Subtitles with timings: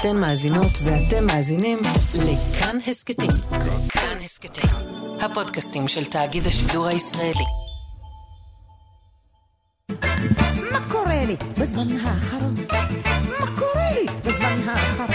[0.00, 1.78] אתן מאזינות ואתם מאזינים
[2.14, 3.30] לכאן הסכתים.
[3.88, 4.70] כאן הסכתים,
[5.20, 7.44] הפודקאסטים של תאגיד השידור הישראלי.
[10.72, 12.54] מה קורה לי בזמן האחרון?
[13.40, 15.10] מה קורה לי בזמן האחרון?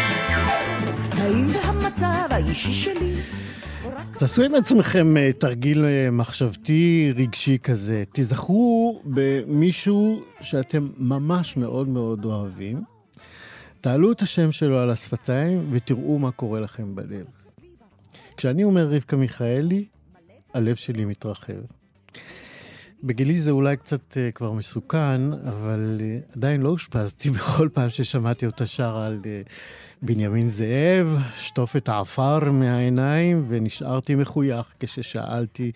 [1.11, 3.16] האם זה המצב האישי שלי?
[4.20, 8.04] תעשו עם עצמכם אה, תרגיל אה, מחשבתי רגשי כזה.
[8.11, 12.91] תיזכרו במישהו שאתם ממש מאוד מאוד אוהבים.
[13.82, 17.26] תעלו את השם שלו על השפתיים ותראו מה קורה לכם בלב.
[18.38, 19.85] כשאני אומר רבקה מיכאלי,
[20.54, 21.62] הלב שלי מתרחב.
[23.04, 28.45] בגילי זה אולי קצת uh, כבר מסוכן, אבל uh, עדיין לא אושפזתי בכל פעם ששמעתי
[28.45, 29.49] אותה שרה על uh,
[30.02, 35.71] בנימין זאב, שטוף את העפר מהעיניים, ונשארתי מחוייך כששאלתי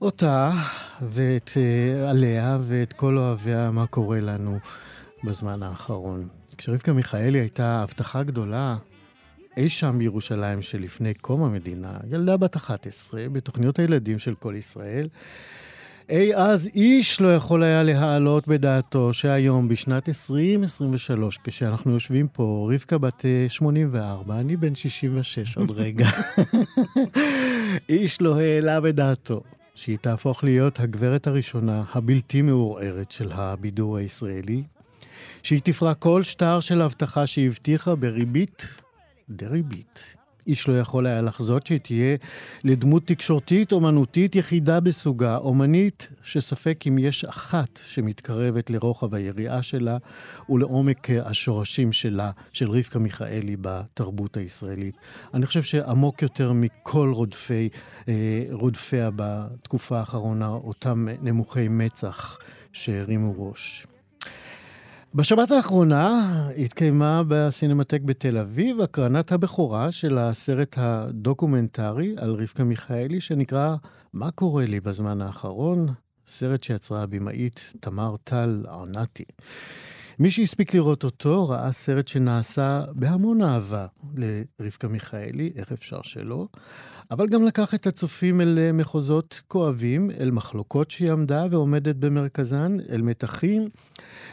[0.00, 0.50] אותה
[1.02, 4.58] ואת uh, עליה ואת כל אוהביה מה קורה לנו
[5.24, 6.41] בזמן האחרון.
[6.58, 8.76] כשרבקה מיכאלי הייתה הבטחה גדולה
[9.56, 15.08] אי שם בירושלים שלפני קום המדינה, ילדה בת 11 בתוכניות הילדים של כל ישראל,
[16.10, 22.98] אי אז איש לא יכול היה להעלות בדעתו שהיום, בשנת 2023, כשאנחנו יושבים פה, רבקה
[22.98, 26.08] בת 84, אני בן 66 עוד רגע,
[27.88, 29.42] איש לא העלה בדעתו
[29.74, 34.62] שהיא תהפוך להיות הגברת הראשונה הבלתי מעורערת של הבידור הישראלי,
[35.42, 38.80] שהיא תפרע כל שטר של הבטחה שהבטיחה בריבית
[39.28, 40.16] דריבית.
[40.46, 42.16] איש לא יכול היה לחזות שהיא תהיה
[42.64, 49.98] לדמות תקשורתית אומנותית יחידה בסוגה, אומנית שספק אם יש אחת שמתקרבת לרוחב היריעה שלה
[50.48, 54.96] ולעומק השורשים שלה, של רבקה מיכאלי בתרבות הישראלית.
[55.34, 57.68] אני חושב שעמוק יותר מכל רודפי,
[58.08, 62.38] אה, רודפיה בתקופה האחרונה, אותם נמוכי מצח
[62.72, 63.86] שהרימו ראש.
[65.14, 73.76] בשבת האחרונה התקיימה בסינמטק בתל אביב הקרנת הבכורה של הסרט הדוקומנטרי על רבקה מיכאלי, שנקרא
[74.12, 75.86] "מה קורה לי בזמן האחרון?",
[76.26, 79.24] סרט שיצרה הבמאית תמר טל ארנתי.
[80.18, 86.46] מי שהספיק לראות אותו ראה סרט שנעשה בהמון אהבה לרבקה מיכאלי, איך אפשר שלא,
[87.10, 93.02] אבל גם לקח את הצופים אל מחוזות כואבים, אל מחלוקות שהיא עמדה ועומדת במרכזן, אל
[93.02, 93.64] מתחים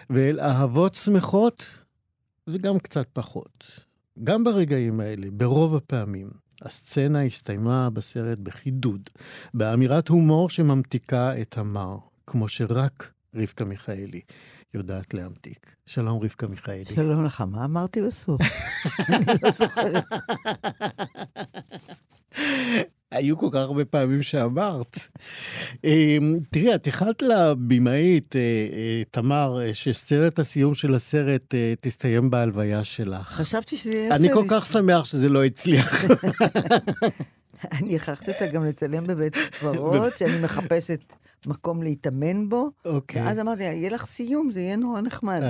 [0.09, 1.83] ואל אהבות שמחות,
[2.47, 3.63] וגם קצת פחות.
[4.23, 6.29] גם ברגעים האלה, ברוב הפעמים,
[6.61, 9.09] הסצנה הסתיימה בסרט בחידוד,
[9.53, 11.97] באמירת הומור שממתיקה את המר,
[12.27, 14.21] כמו שרק רבקה מיכאלי
[14.73, 15.75] יודעת להמתיק.
[15.85, 16.85] שלום, רבקה מיכאלי.
[16.95, 18.41] שלום לך, מה אמרתי בסוף?
[23.11, 24.99] היו כל כך הרבה פעמים שאמרת.
[25.83, 32.83] אמ, תראי, את איחלת לבמאית, אה, אה, תמר, אה, שסצנת הסיום של הסרט תסתיים בהלוויה
[32.83, 33.27] שלך.
[33.27, 34.15] חשבתי שזה יהיה...
[34.15, 36.03] אני כל כך שמח שזה לא הצליח.
[37.71, 41.13] אני הכרחתי אותה גם לצלם בבית קברות, שאני מחפשת
[41.47, 42.69] מקום להתאמן בו.
[42.85, 43.21] אוקיי.
[43.21, 45.41] ואז אמרתי, יהיה לך סיום, זה יהיה נורא נחמד.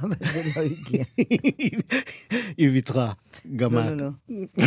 [0.00, 1.04] אבל זה לא הגיע.
[2.58, 3.12] היא ויתרה,
[3.56, 4.00] גם לא, את.
[4.00, 4.66] לא, לא.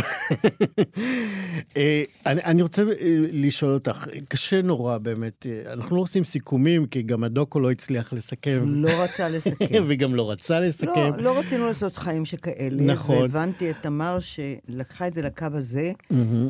[1.76, 6.86] אה, אני, אני רוצה אה, לשאול אותך, קשה נורא באמת, אה, אנחנו לא עושים סיכומים,
[6.86, 9.84] כי גם הדוקו לא הצליח לסכם, לא רצה לסכם.
[9.88, 11.10] וגם לא רצה לסכם.
[11.16, 12.84] לא, לא רצינו לעשות חיים שכאלה.
[12.84, 13.16] נכון.
[13.16, 15.92] והבנתי את תמר שלקחה את זה לקו הזה.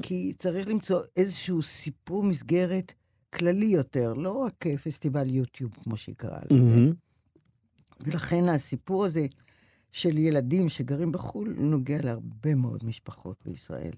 [0.03, 2.93] כי צריך למצוא איזשהו סיפור מסגרת
[3.33, 6.65] כללי יותר, לא רק אה, פסטיבל יוטיוב, כמו שהיא קראה לזה.
[6.65, 6.93] מהמם.
[8.07, 9.27] ולכן הסיפור הזה
[9.93, 13.93] של ילדים שגרים בחו"ל נוגע להרבה מאוד משפחות בישראל.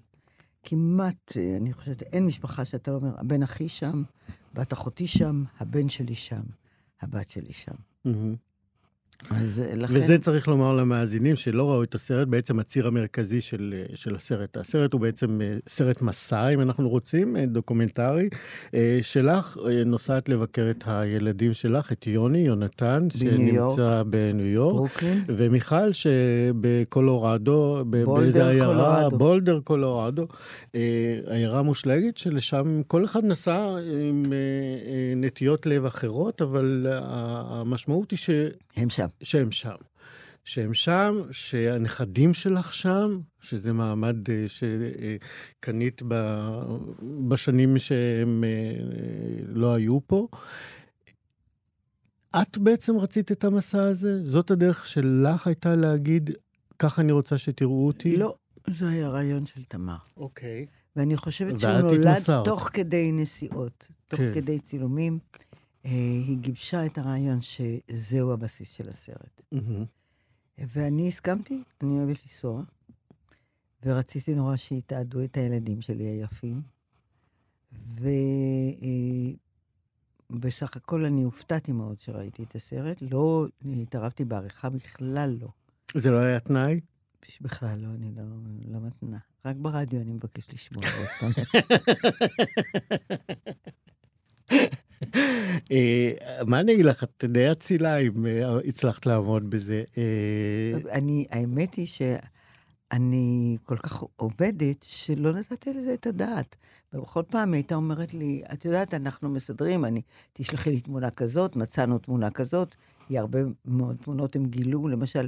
[0.63, 4.03] כמעט, אה, אני חושבת, אין משפחה שאתה לא אומר, הבן אחי שם,
[4.53, 6.43] בת אחותי שם, הבן שלי שם,
[7.01, 7.75] הבת שלי שם.
[8.05, 8.35] מהמם.
[9.29, 9.93] אז אה, לכן...
[9.95, 14.57] וזה צריך לומר למאזינים שלא ראו את הסרט, בעצם הציר המרכזי של, אה, של הסרט.
[14.57, 18.29] הסרט הוא בעצם אה, סרט מסע, אם אנחנו רוצים, דוקומנטרי.
[19.01, 23.71] שלך נוסעת לבקר את הילדים שלך, את יוני, יונתן, בניו יורק.
[23.71, 24.75] שנמצא בניו יורק.
[24.75, 25.23] ברוקלין.
[25.27, 29.17] ומיכל שבקולורדו, באיזה עיירה, קולורדו.
[29.17, 30.27] בולדר קולורדו,
[31.27, 33.75] עיירה מושלגת שלשם כל אחד נסע
[34.09, 34.23] עם
[35.15, 38.29] נטיות לב אחרות, אבל המשמעות היא ש...
[38.75, 38.89] הם
[39.19, 39.25] שם.
[39.25, 39.75] שהם שם.
[40.43, 46.01] שהם שם, שהנכדים שלך שם, שזה מעמד אה, שקנית
[47.27, 50.27] בשנים שהם אה, לא היו פה.
[52.41, 54.25] את בעצם רצית את המסע הזה?
[54.25, 56.29] זאת הדרך שלך הייתה להגיד,
[56.79, 58.17] ככה אני רוצה שתראו אותי?
[58.17, 58.35] לא,
[58.67, 59.97] זה היה רעיון של תמר.
[60.17, 60.65] אוקיי.
[60.95, 62.17] ואני חושבת שהוא נולד.
[62.45, 64.33] תוך כדי נסיעות, תוך כן.
[64.33, 65.19] כדי צילומים.
[65.85, 65.91] אה,
[66.27, 69.41] היא גיבשה את הרעיון שזהו הבסיס של הסרט.
[69.51, 69.85] מהמם.
[70.57, 72.63] ואני הסכמתי, אני אוהבת לנסוע,
[73.85, 76.61] ורציתי נורא שיתעדו את הילדים שלי היפים.
[80.29, 82.97] ובסך הכל אני הופתעתי מאוד שראיתי את הסרט.
[83.11, 83.47] לא
[83.81, 85.47] התערבתי בעריכה בכלל לא.
[85.95, 86.79] זה לא היה תנאי?
[87.41, 88.23] בכלל לא, אני לא,
[88.65, 89.17] לא מתנה.
[89.45, 91.31] רק ברדיו אני מבקש לשמוע עוד פעם.
[95.71, 96.11] אה,
[96.47, 99.83] מה אני אגיד לך, את די אצילה אם אה, הצלחת לעמוד בזה.
[99.97, 106.55] אה, אני, האמת היא שאני כל כך עובדת, שלא נתתי לזה את הדעת.
[106.93, 110.01] ובכל פעם היא הייתה אומרת לי, את יודעת, אנחנו מסדרים, אני,
[110.33, 112.75] תשלחי לי תמונה כזאת, מצאנו תמונה כזאת.
[113.09, 115.27] היא הרבה מאוד תמונות הם גילו, למשל,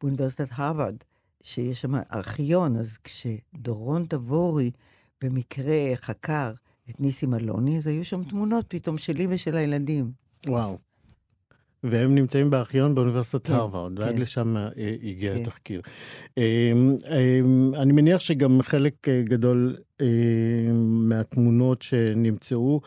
[0.00, 0.96] באוניברסיטת הרווארד,
[1.42, 4.70] שיש שם ארכיון, אז כשדורון תבורי
[5.22, 6.52] במקרה חקר
[6.90, 10.12] את ניסים אלוני, אז היו שם תמונות פתאום שלי ושל הילדים.
[10.46, 10.85] וואו.
[11.84, 14.20] והם נמצאים בארכיון באוניברסיטת כן, הרווארד, ועד כן.
[14.20, 14.68] לשם אה,
[15.02, 15.40] הגיע כן.
[15.40, 15.80] התחקיר.
[16.38, 16.72] אה,
[17.10, 17.40] אה,
[17.82, 20.06] אני מניח שגם חלק אה, גדול אה,
[20.74, 22.80] מהתמונות שנמצאו,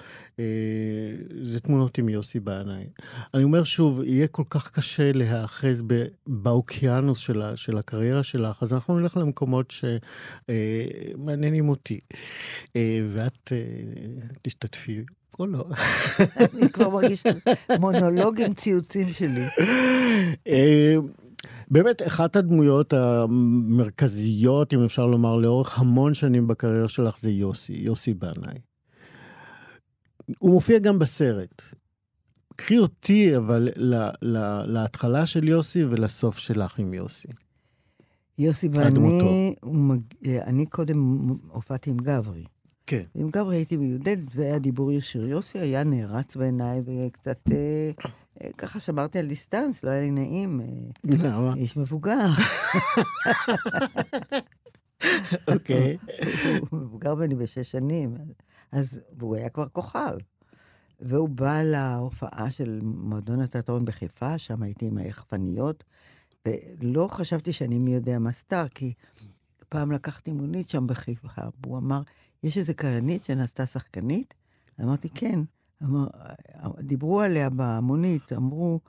[1.42, 2.88] זה תמונות עם יוסי בעיניים.
[3.34, 5.84] אני אומר שוב, יהיה כל כך קשה להיאחז
[6.28, 9.74] באוקיינוס של, ה- של הקריירה שלך, אז אנחנו נלך למקומות
[10.48, 12.00] שמעניינים אותי.
[13.10, 13.52] ואת
[14.42, 15.04] תשתתפי
[15.40, 15.66] או לא.
[16.38, 17.30] אני כבר מרגישה
[17.80, 19.46] מונולוג עם ציוצים שלי.
[20.48, 20.96] אה,
[21.72, 28.14] באמת, אחת הדמויות המרכזיות, אם אפשר לומר, לאורך המון שנים בקריירה שלך זה יוסי, יוסי
[28.14, 28.58] בנאי.
[30.40, 31.62] הוא מופיע גם בסרט.
[32.56, 37.28] קחי אותי, אבל ל- ל- להתחלה של יוסי ולסוף שלך עם יוסי.
[38.38, 38.70] יוסי.
[38.72, 42.44] ואני, מג- אה, אני קודם הופעתי עם גברי.
[42.90, 43.04] כן.
[43.16, 45.28] עם גברי הייתי מיודדת, והיה דיבור ישיר.
[45.28, 47.92] יוסי היה נערץ בעיניי, וקצת אה,
[48.42, 50.62] אה, ככה שמרתי על דיסטנס, לא היה לי נעים.
[50.62, 50.66] אה,
[51.04, 51.54] למה?
[51.56, 52.28] איש מבוגר.
[55.54, 55.98] אוקיי.
[56.70, 58.16] הוא מבוגר ממני בשש שנים,
[58.72, 60.18] אז, והוא היה כבר כוכב.
[61.00, 65.84] והוא בא להופעה של מועדון התיאטרון בחיפה, שם הייתי עם היחפניות,
[66.48, 68.94] ולא חשבתי שאני מי יודע מה סטאר, כי
[69.70, 72.02] פעם לקחתי מונית שם בחיפה, והוא אמר,
[72.44, 74.34] יש איזה קריינית שנעשתה שחקנית?
[74.82, 75.40] אמרתי, כן.
[75.84, 76.08] אמר,
[76.80, 78.80] דיברו עליה במונית, אמרו,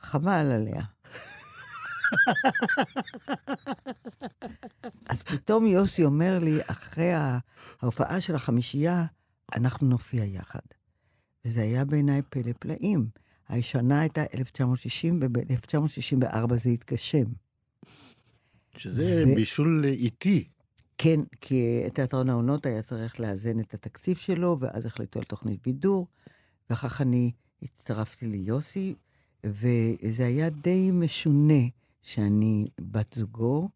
[0.00, 0.82] חבל עליה.
[5.08, 7.12] אז פתאום יוסי אומר לי, אחרי
[7.80, 9.04] ההופעה של החמישייה,
[9.56, 10.60] אנחנו נופיע יחד.
[11.44, 13.08] וזה היה בעיניי פלא פלאים.
[13.48, 17.24] השנה הייתה 1960, וב-1964 זה התגשם.
[18.76, 20.48] שזה ו- בישול איטי.
[20.98, 26.06] כן, כי תיאטרון העונות היה צריך לאזן את התקציב שלו, ואז החליטו על תוכנית בידור,
[26.70, 28.94] ואחר כך אני הצטרפתי ליוסי,
[29.44, 31.62] וזה היה די משונה
[32.02, 33.68] שאני בת זוגו.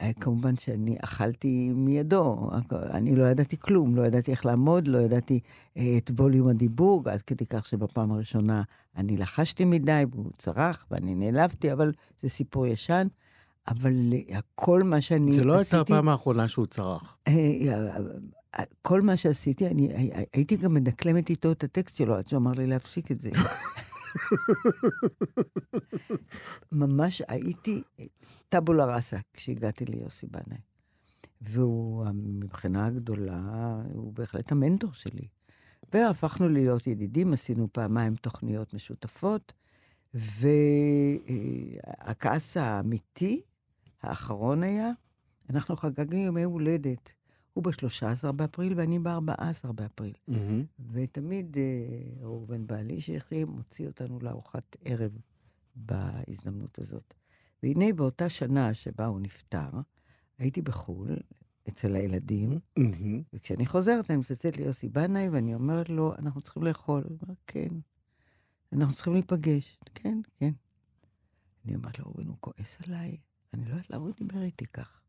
[0.00, 5.40] אה, כמובן שאני אכלתי מידו, אני לא ידעתי כלום, לא ידעתי איך לעמוד, לא ידעתי
[5.76, 8.62] אה, את ווליום הדיבור, עד כדי כך שבפעם הראשונה
[8.96, 13.06] אני לחשתי מדי, והוא צרח, ואני נעלבתי, אבל זה סיפור ישן.
[13.68, 13.92] אבל
[14.54, 15.36] כל מה שאני עשיתי...
[15.36, 17.16] זה לא הייתה הפעם האחרונה שהוא צרח.
[17.28, 17.96] אה, אה,
[18.58, 22.38] אה, כל מה שעשיתי, אני הי- הייתי גם מדקלמת איתו את הטקסט שלו, עד שהוא
[22.38, 23.30] אמר לי להפסיק את זה.
[26.72, 27.82] ממש הייתי
[28.48, 30.58] טבולה ראסה כשהגעתי ליוסי בנאי.
[31.40, 33.40] והוא, מבחינה הגדולה,
[33.94, 35.28] הוא בהחלט המנטור שלי.
[35.92, 39.52] והפכנו להיות ידידים, עשינו פעמיים תוכניות משותפות,
[42.04, 43.42] והכעס האמיתי,
[44.04, 44.90] האחרון היה,
[45.50, 47.12] אנחנו חגגנו ימי הולדת.
[47.52, 50.14] הוא ב-13 באפריל ואני ב-14 באפריל.
[50.90, 55.18] ותמיד אה, ראובן בעלי שהחרים מוציא אותנו לארוחת ערב
[55.76, 57.14] בהזדמנות הזאת.
[57.62, 59.70] והנה באותה שנה שבה הוא נפטר,
[60.38, 61.16] הייתי בחו"ל,
[61.68, 63.22] אצל הילדים, מהמם.
[63.32, 67.04] וכשאני חוזרת אני מצטטת ליוסי בנאי ואני אומרת לו, אנחנו צריכים לאכול.
[67.08, 67.68] הוא אומר, כן.
[68.72, 69.78] אנחנו צריכים להיפגש.
[69.94, 70.52] כן, כן.
[71.64, 73.16] אני אומרת לו, ראובן, הוא כועס עליי.
[73.54, 75.00] אני לא יודעת למה הוא דיבר איתי כך.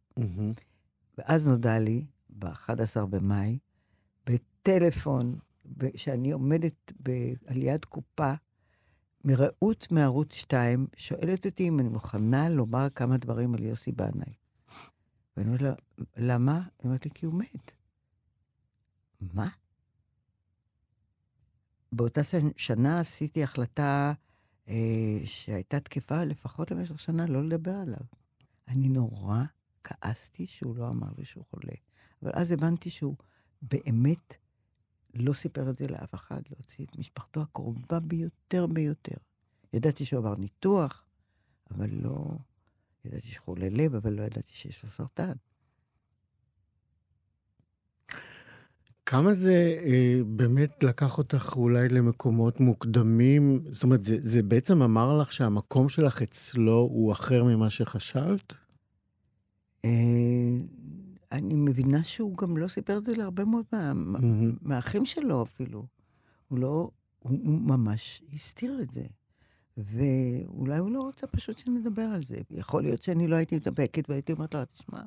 [1.18, 3.60] ואז נודע לי, ב-11 במאי,
[4.26, 5.40] בטלפון,
[5.96, 8.34] שאני עומדת ב- על יד קופה,
[9.24, 14.34] מרעות מערוץ 2, שואלת אותי אם אני מוכנה לומר כמה דברים על יוסי בנאי.
[15.38, 15.74] ואני אומרת לה,
[16.18, 16.56] למה?
[16.58, 17.72] היא אומרת לי, כי הוא מת.
[19.22, 19.48] מה?
[21.92, 22.22] באותה
[22.58, 24.14] שנה עשיתי החלטה
[24.68, 28.00] אה, שהייתה תקפה לפחות למשך שנה לא לדבר עליו.
[28.68, 29.44] אני נורא
[29.84, 31.74] כעסתי שהוא לא אמר לי שהוא חולה.
[32.24, 33.16] אבל אז הבנתי שהוא
[33.62, 34.36] באמת
[35.14, 39.18] לא סיפר את זה לאף אחד, להוציא את משפחתו הקרובה ביותר ביותר.
[39.74, 41.06] ידעתי שהוא עבר ניתוח,
[41.72, 42.26] אבל לא...
[43.06, 45.34] ידעתי שחולי לב, אבל לא ידעתי שיש לו סרטן.
[49.06, 53.60] כמה זה אה, באמת לקח אותך אולי למקומות מוקדמים?
[53.70, 58.54] זאת אומרת, זה, זה בעצם אמר לך שהמקום שלך אצלו הוא אחר ממה שחשבת?
[59.86, 59.90] אה,
[61.32, 64.56] אני מבינה שהוא גם לא סיפר את זה להרבה מאוד מה, מהמם.
[64.62, 65.86] מהאחים שלו אפילו.
[66.48, 69.04] הוא לא, הוא, הוא ממש הסתיר את זה.
[69.78, 72.36] ואולי הוא לא רוצה פשוט שנדבר על זה.
[72.52, 75.00] יכול להיות שאני לא הייתי מתאפקת והייתי אומרת לו, תשמע,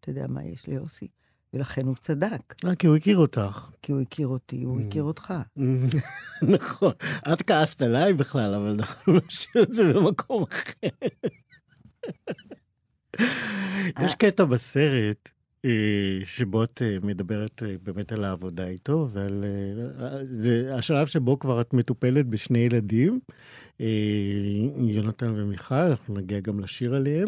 [0.00, 1.08] אתה יודע מה יש ליוסי?
[1.54, 3.70] ולכן הוא צדק, אה, כי הוא הכיר אותך.
[3.82, 4.82] כי הוא הכיר אותי, הוא Mm.
[4.86, 5.34] הכיר אותך.
[6.56, 6.92] נכון.
[7.32, 11.06] את כעסת עליי בכלל, אבל אנחנו נשאיר את זה במקום אחר.
[14.04, 15.28] יש קטע בסרט
[15.64, 15.70] אה,
[16.24, 19.44] שבו את אה, מדברת אה, באמת על העבודה איתו, ועל...
[20.22, 23.20] זה השלב שבו כבר את מטופלת בשני ילדים,
[24.88, 27.26] יונתן ומיכל, אנחנו נגיע גם לשיר עליהם.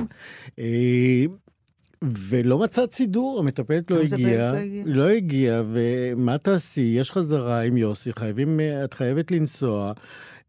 [2.04, 4.84] ולא מצאת סידור, המטפלת לא הגיעה, לא הגיעה.
[4.86, 6.94] לא הגיעה, ומה תעשי?
[6.96, 9.92] יש חזרה עם יוסי, חייבים, את חייבת לנסוע.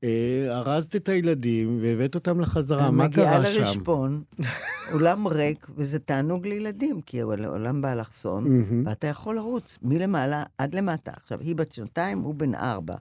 [0.03, 3.61] אה, ארזת את הילדים והבאת אותם לחזרה, מה קרה מגיעה שם?
[3.61, 4.23] לרשפון,
[4.93, 8.87] אולם ריק, וזה תענוג לילדים, כי הוא עולם באלכסון, מהמם.
[8.87, 11.11] ואתה יכול לרוץ מלמעלה עד למטה.
[11.15, 12.95] עכשיו, היא בת שנתיים, הוא בן ארבע.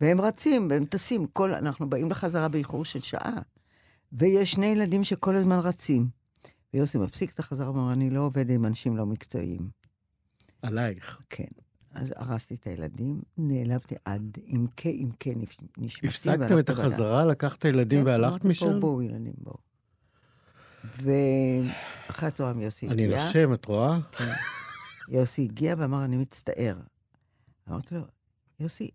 [0.00, 1.26] והם רצים, והם טסים.
[1.32, 3.38] כל, אנחנו באים לחזרה באיחור של שעה.
[4.12, 6.08] ויש שני ילדים שכל הזמן רצים.
[6.74, 9.68] ויוסי מפסיק את החזרה ואומר, אני לא עובד עם אנשים לא מקצועיים.
[10.62, 11.20] עלייך.
[11.30, 11.44] כן.
[11.94, 16.06] אז הרסתי את הילדים, נעלבתי עד עמקי עמקי נש- נשמתי.
[16.08, 16.70] הפסקתם את.
[16.70, 18.66] החזרה, לקחת את הילדים כן, והלכת משם?
[18.66, 19.56] בואו, בואו, ילדים, בואו.
[20.84, 23.24] ואחרי הצהריים יוסי אני הגיע.
[23.24, 23.98] נושם, את רואה?
[24.12, 24.24] כן.
[25.08, 26.76] יוסי הגיע ואמר, אני מצטער.
[27.68, 28.00] אמרתי לו,
[28.60, 28.90] יוסי,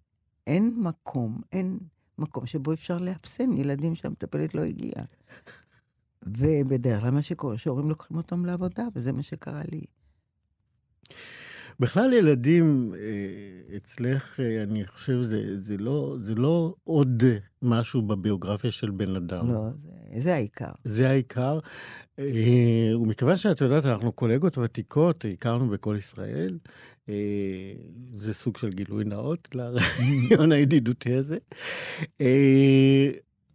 [0.48, 1.80] אין מקום, אין
[2.18, 5.04] מקום שבו אפשר לאפסן ילדים שהמטפלת לא הגיעה.
[6.28, 9.82] ובדרך כלל מה שקורה, שהורים לוקחים אותם לעבודה, וזה מה שקרה לי.
[11.80, 17.24] בכלל ילדים אה, אצלך, אה, אני חושב, זה, זה, לא, זה לא עוד
[17.62, 19.48] משהו בביוגרפיה של בן אדם.
[19.48, 19.70] לא,
[20.14, 20.72] זה, זה העיקר.
[20.84, 21.60] זה העיקר.
[22.20, 26.58] אה, ומכיוון שאת יודעת, אנחנו קולגות ותיקות, הכרנו בכל ישראל,
[28.14, 31.38] זה סוג של גילוי נאות לרעיון הידידותי הזה.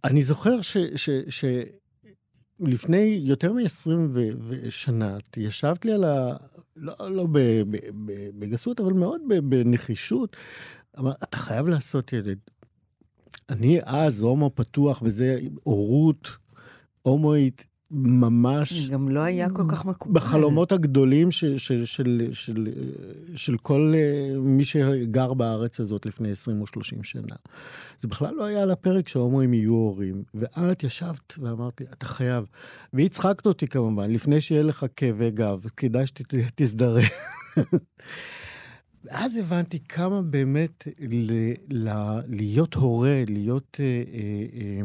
[0.05, 0.77] אני זוכר ש...
[0.97, 1.45] ש, ש
[2.61, 4.19] לפני יותר מ-20
[4.69, 6.37] שנה, את ישבת לי על ה...
[6.77, 7.27] לא, לא
[8.39, 10.37] בגסות, אבל מאוד בנחישות.
[10.99, 12.39] אמרת, אתה חייב לעשות ילד.
[13.49, 16.37] אני אז הומו פתוח, וזה הורות
[17.03, 20.15] הומואית ממש גם לא היה כל כך מקובל.
[20.15, 22.69] בחלומות הגדולים של, של, של, של,
[23.35, 27.37] של כל אה, מי שגר בארץ הזאת לפני 20 או 30 שנה.
[27.99, 30.23] זה בכלל לא היה על הפרק שההומואים יהיו הורים.
[30.35, 32.45] ואת ישבת ואמרת לי, אתה חייב.
[32.93, 37.05] והצחקת אותי כמובן, לפני שיהיה לך כאבי גב, כדאי שתזדרז.
[39.05, 41.91] ואז הבנתי כמה באמת ל, ל,
[42.29, 44.81] להיות הורה, להיות אה, אה,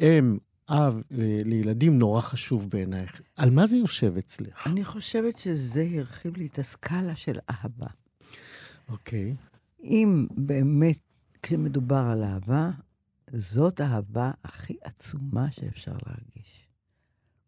[0.00, 0.38] אה, אם,
[0.68, 3.20] אב ל- לילדים נורא חשוב בעינייך.
[3.36, 4.66] על מה זה יושב אצלך?
[4.66, 7.86] אני חושבת שזה הרחיב לי את הסקאלה של אהבה.
[8.88, 9.36] אוקיי.
[9.84, 10.98] אם באמת,
[11.42, 12.70] כשמדובר על אהבה,
[13.32, 16.66] זאת האהבה הכי עצומה שאפשר להרגיש.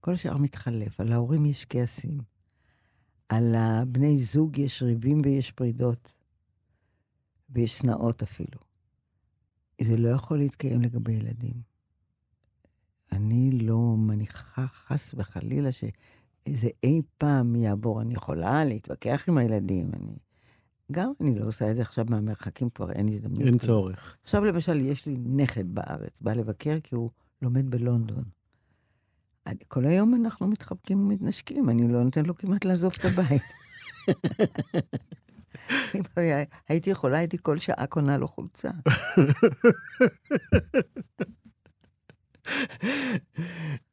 [0.01, 2.19] כל השאר מתחלף, על ההורים יש כעסים,
[3.29, 6.13] על הבני זוג יש ריבים ויש פרידות,
[7.51, 8.61] ויש שנאות אפילו.
[9.83, 11.68] זה לא יכול להתקיים לגבי ילדים.
[13.13, 18.03] אני לא מניחה חס וחלילה שאיזה אי פעם יעבור.
[18.03, 20.17] אני יכולה להתווכח עם הילדים, אני...
[20.93, 23.47] גם אני לא עושה את זה עכשיו מהמרחקים, כבר אין הזדמנות.
[23.47, 23.59] אין.
[23.59, 24.17] צורך.
[24.23, 27.11] עכשיו למשל, יש לי נכד בארץ, בא לבקר כי הוא
[27.43, 28.25] לומד בלונדון.
[29.69, 33.43] כל היום אנחנו מתחבקים ומתנשקים, אני לא נותן לו כמעט לעזוב את הבית.
[35.95, 36.03] אם
[36.69, 38.71] הייתי יכולה, הייתי כל שעה קונה לו חולצה.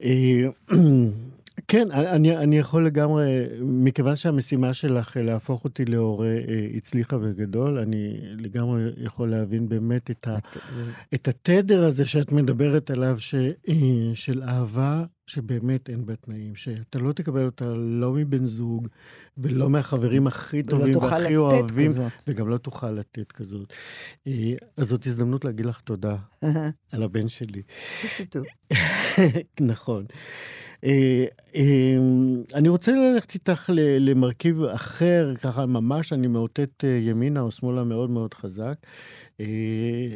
[0.03, 0.49] אה,
[1.67, 8.17] כן, אני, אני יכול לגמרי, מכיוון שהמשימה שלך להפוך אותי להורה אה, הצליחה בגדול, אני
[8.39, 10.37] לגמרי יכול להבין באמת את, ה,
[11.13, 16.99] את התדר הזה שאת מדברת עליו, ש, אה, של אהבה שבאמת אין בה תנאים, שאתה
[16.99, 18.87] לא תקבל אותה לא מבן זוג
[19.37, 22.11] ולא מהחברים הכי טובים והכי אוהבים, כזאת.
[22.27, 23.73] וגם לא תוכל לתת כזאת.
[24.27, 26.15] אה, אז זאת הזדמנות להגיד לך תודה
[26.93, 27.61] על הבן שלי.
[29.61, 30.05] נכון.
[30.85, 31.25] אה,
[31.55, 31.97] אה,
[32.53, 38.09] אני רוצה ללכת איתך למרכיב אחר, ככה ממש אני מאותת אה, ימינה או שמאלה מאוד
[38.09, 38.75] מאוד חזק.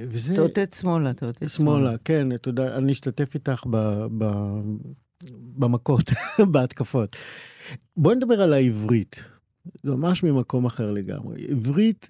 [0.10, 0.36] וזה...
[0.36, 4.06] תאותת שמאלה, תאותת שמאלה, כן, אתה יודע, אני אשתתף איתך ב...
[4.18, 4.26] ב
[5.34, 6.12] במכות,
[6.52, 7.16] בהתקפות.
[7.98, 9.24] בואי נדבר על העברית.
[9.84, 11.46] ממש ממקום אחר לגמרי.
[11.50, 12.08] עברית,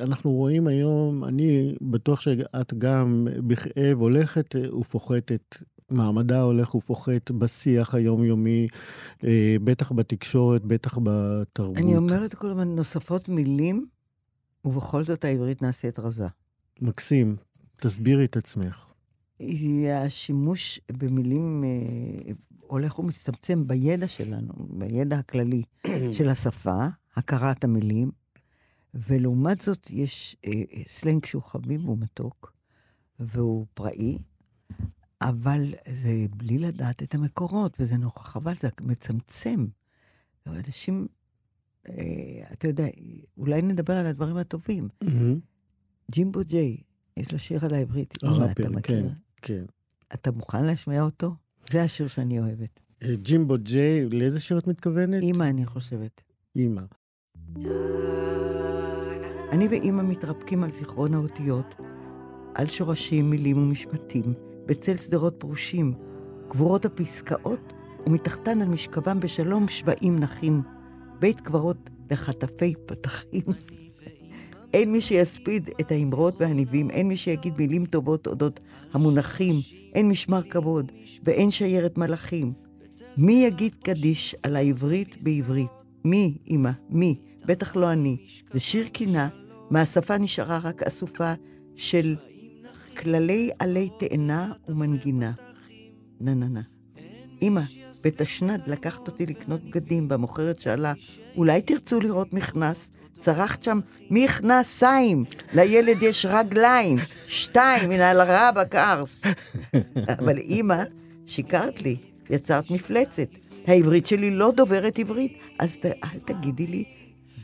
[0.00, 5.56] אנחנו רואים היום, אני בטוח שאת גם בכאב הולכת ופוחתת.
[5.90, 8.68] מעמדה הולך ופוחת בשיח היומיומי,
[9.24, 11.76] אה, בטח בתקשורת, בטח בתרבות.
[11.76, 13.86] אני אומרת כל הזמן, נוספות מילים,
[14.64, 16.26] ובכל זאת העברית נעשית רזה.
[16.80, 17.36] מקסים,
[17.76, 18.92] תסבירי את עצמך.
[20.04, 25.62] השימוש במילים אה, הולך ומצטמצם בידע שלנו, בידע הכללי
[26.16, 28.10] של השפה, הכרת המילים,
[28.94, 30.52] ולעומת זאת יש אה,
[30.88, 32.52] סלנג שהוא חביב והוא מתוק,
[33.20, 34.18] והוא פראי,
[35.20, 39.66] אבל זה בלי לדעת את המקורות, וזה נורא חבל, זה מצמצם.
[40.46, 41.06] אנשים,
[41.88, 41.94] אה,
[42.52, 42.86] אתה יודע,
[43.38, 44.88] אולי נדבר על הדברים הטובים.
[46.12, 46.76] ג'ימבו ג'יי,
[47.16, 48.14] יש לו שיר על העברית.
[48.22, 49.02] הראפר, אתה מכיר?
[49.02, 49.64] כן, כן.
[50.14, 51.34] אתה מוכן להשמיע אותו?
[51.70, 52.80] זה השיר שאני אוהבת.
[53.02, 55.22] אה, ג'ימבו ג'יי, לאיזה שיר את מתכוונת?
[55.22, 56.22] אימא, אני חושבת.
[56.56, 56.82] אימא.
[59.52, 61.74] אני ואימא מתרפקים על זיכרון האותיות,
[62.54, 64.34] על שורשים, מילים ומשפטים,
[64.66, 65.94] בצל שדרות פרושים,
[66.48, 67.72] גבורות הפסקאות,
[68.06, 70.62] ומתחתן על משכבם בשלום שבעים נחים,
[71.18, 73.42] בית קברות לחטפי פתחים.
[74.74, 78.60] אין מי שיספיד את האמרות והניבים, אין מי שיגיד מילים טובות אודות
[78.92, 79.60] המונחים,
[79.94, 80.92] אין משמר כבוד,
[81.24, 82.52] ואין שיירת מלאכים.
[83.18, 85.70] מי יגיד קדיש על העברית בעברית?
[86.04, 86.70] מי, אמא?
[86.90, 87.18] מי?
[87.46, 88.16] בטח לא אני.
[88.52, 89.28] זה שיר קינה,
[89.70, 91.32] מהשפה נשארה רק אסופה
[91.76, 92.16] של
[93.02, 95.32] כללי עלי תאנה ומנגינה.
[96.20, 96.60] נה נה נה.
[97.42, 97.60] אמא,
[98.04, 100.92] בתשנ"ד לקחת אותי לקנות בגדים, במוכרת שאלה,
[101.36, 102.90] אולי תרצו לראות מכנס?
[103.18, 105.24] צרחת שם, מכנסיים,
[105.54, 109.22] לילד יש רגליים, שתיים, מן על בקרס.
[110.18, 110.82] אבל אמא,
[111.26, 111.96] שיקרת לי,
[112.30, 113.28] יצרת מפלצת.
[113.66, 116.84] העברית שלי לא דוברת עברית, אז ת, אל תגידי לי,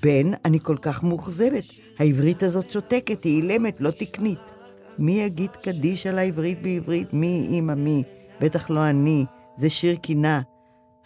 [0.03, 1.65] בן, אני כל כך מאוכזבת.
[1.99, 4.52] העברית הזאת שותקת, היא אילמת, לא תקנית.
[4.99, 7.13] מי יגיד קדיש על העברית בעברית?
[7.13, 8.03] מי, אמא, מי?
[8.41, 9.25] בטח לא אני.
[9.57, 10.41] זה שיר קינה.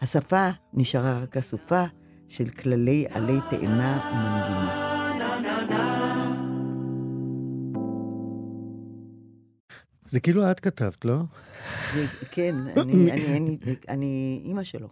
[0.00, 1.84] השפה נשארה רק אסופה
[2.28, 4.86] של כללי עלי תאנה ומנגינה.
[10.08, 11.18] זה כאילו את כתבת, לא?
[12.30, 14.88] כן, אני, אני, אני, אני אימא שלו.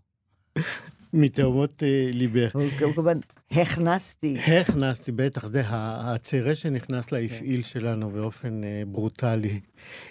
[1.14, 2.56] מתאומות אה, ליבך.
[2.78, 3.18] כמובן,
[3.50, 4.38] הכנסתי.
[4.38, 7.62] הכנסתי, בטח, זה ה- הצרה שנכנס להפעיל.
[7.62, 9.60] שלנו באופן אה, ברוטלי.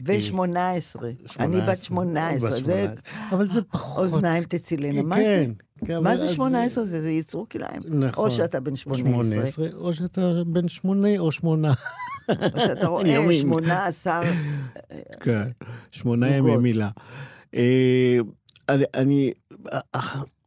[0.06, 0.36] ו-18.
[1.40, 2.50] אני בת 18.
[2.50, 2.88] בת זה 18.
[3.32, 3.98] אבל זה פחות...
[4.14, 5.02] אוזניים תצילנה.
[5.02, 5.46] מה זה?
[5.46, 5.52] כן.
[5.86, 6.86] כן, מה זה אז- 18?
[6.86, 7.82] זה יצרו כלאיים.
[7.90, 8.26] נכון.
[8.26, 11.74] או שאתה בן 18, או שאתה בן שמונה או שמונה.
[12.30, 13.42] או שאתה רואה ימים.
[13.42, 14.22] 18.
[15.22, 15.44] כן,
[15.92, 16.52] שמונה זוגות.
[16.54, 16.90] ימי מילה.
[17.56, 18.18] אה,
[18.96, 19.32] אני,
[19.74, 19.80] אה,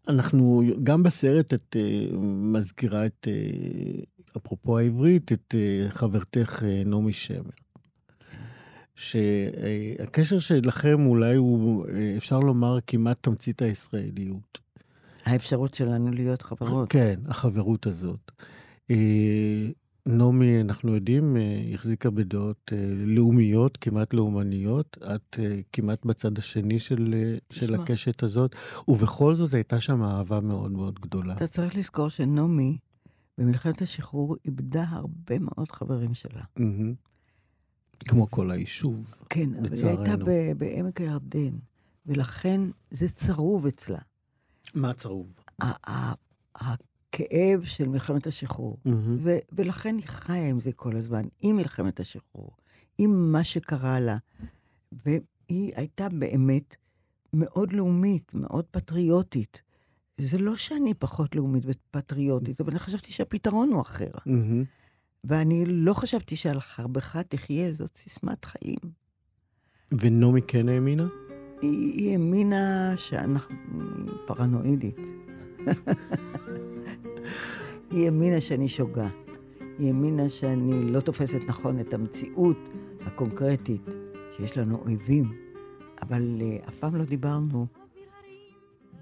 [0.09, 2.17] אנחנו, גם בסרט את אה,
[2.53, 4.03] מזכירה את, אה,
[4.37, 7.51] אפרופו העברית, את אה, חברתך נעמי שמר.
[8.95, 14.59] שהקשר שלכם אולי הוא, אפשר לומר, כמעט תמצית הישראליות.
[15.25, 16.91] האפשרות שלנו להיות חברות.
[16.91, 18.33] כן, החברות הזאת.
[20.07, 24.99] נעמי, אנחנו יודעים, אה, החזיקה בדעות אה, לאומיות, כמעט לאומניות.
[25.15, 27.75] את אה, כמעט בצד השני של, של.
[27.75, 28.55] הקשת הזאת,
[28.89, 31.37] ובכל זאת הייתה שם אהבה מאוד מאוד גדולה.
[31.37, 32.79] אתה צריך לזכור שנעמי,
[33.39, 36.43] במלחמת השחרור, איבדה הרבה מאוד חברים שלה.
[37.99, 39.15] כמו כל היישוב.
[39.31, 40.27] כן, אבל היא הייתה לצערנו.
[40.27, 41.57] ב- בעמק הירדן,
[42.07, 43.99] ולכן זה צרוב אצלה.
[44.75, 45.27] מה צרוב?
[47.21, 48.79] הכאב של מלחמת השחרור.
[48.85, 49.17] מהמם.
[49.21, 52.51] ו- ולכן היא חיה עם זה כל הזמן, עם מלחמת השחרור,
[52.99, 54.17] עם מה שקרה לה.
[54.93, 56.77] והיא הייתה באמת
[57.33, 59.63] מאוד לאומית, מאוד פטריוטית.
[60.21, 64.11] זה לא שאני פחות לאומית ופטריוטית, אבל אני חשבתי שהפתרון הוא אחר.
[64.27, 64.65] מהמם.
[65.25, 68.79] ואני לא חשבתי שעל חרבך תחיה, זאת סיסמת חיים.
[69.93, 71.07] ונעמי כן האמינה?
[71.63, 73.57] היא, היא האמינה שאנחנו...
[74.27, 74.97] פרנואידית.
[77.91, 79.09] היא האמינה שאני שוגה.
[79.79, 82.69] היא האמינה שאני לא תופסת נכון את המציאות
[83.07, 83.87] הקונקרטית,
[84.37, 85.33] שיש לנו אויבים,
[86.03, 87.67] אבל uh, אף פעם לא דיברנו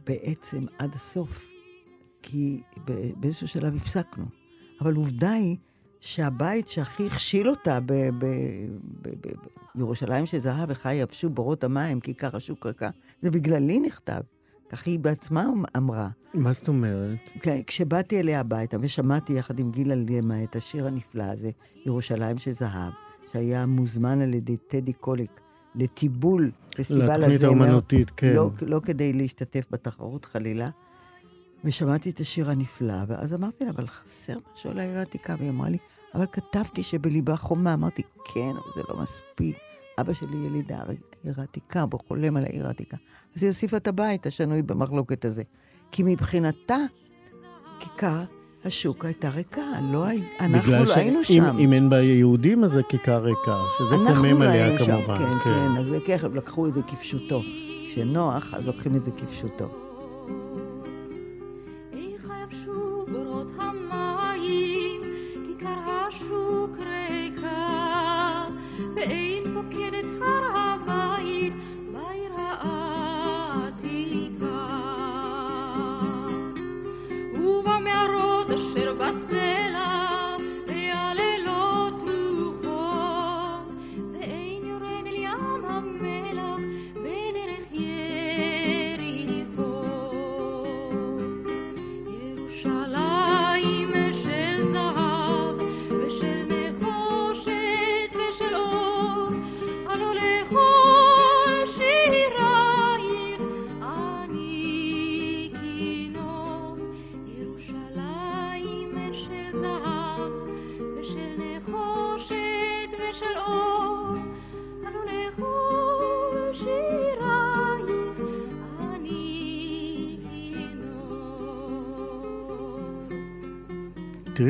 [0.07, 1.51] בעצם עד הסוף,
[2.23, 2.61] כי
[3.17, 4.25] באיזשהו שלב הפסקנו.
[4.81, 5.57] אבל עובדה היא
[6.01, 7.79] שהבית שהכי הכשיל אותה
[9.75, 12.91] בירושלים של זהב, וחי יבשו בורות המים, כיכר השוק ריקה,
[13.23, 14.21] זה בגללי נכתב.
[14.75, 15.45] כך היא בעצמה
[15.77, 16.09] אמרה.
[16.35, 17.19] מה זאת אומרת?
[17.43, 21.51] כן, כשבאתי אליה הביתה ושמעתי יחד עם גילה לימה את השיר הנפלא הזה,
[21.87, 22.93] ירושלים של זהב,
[23.33, 25.41] שהיה מוזמן על ידי טדי קוליק
[25.75, 27.19] לטיבול פסטיבל הזמר.
[27.19, 28.33] לתוכנית האומנותית, כן.
[28.37, 30.71] לא, לא כדי להשתתף בתחרות חלילה.
[31.65, 35.69] ושמעתי את השיר הנפלא, ואז אמרתי לה, אבל חסר משהו על העיר העתיקה, והיא אמרה
[35.69, 35.79] לי,
[36.15, 37.75] אבל כתבתי שבליבה חומה.
[37.75, 38.03] אמרתי,
[38.35, 39.57] כן, אבל זה לא מספיק.
[40.01, 42.97] אבא שלי יליד העיר העתיקה, הוא חולם על העיר העתיקה.
[43.37, 45.43] אז היא הוסיפה את הבית השנוי במחלוקת הזה.
[45.93, 46.77] כי מבחינתה,
[47.81, 48.23] כיכר
[48.65, 50.23] השוק הייתה ריקה, לא הי...
[50.41, 50.97] אנחנו לא ש...
[50.97, 51.57] היינו אם, שם.
[51.59, 55.17] אם אין בה יהודים, אז זה כיכר ריקה, שזה קומם לא עליה היינו שם, כמובן.
[55.17, 55.87] כן, כן, אז
[56.35, 57.43] לקחו את זה כפשוטו.
[57.87, 59.84] כשנוח, אז לוקחים את זה כפשוטו.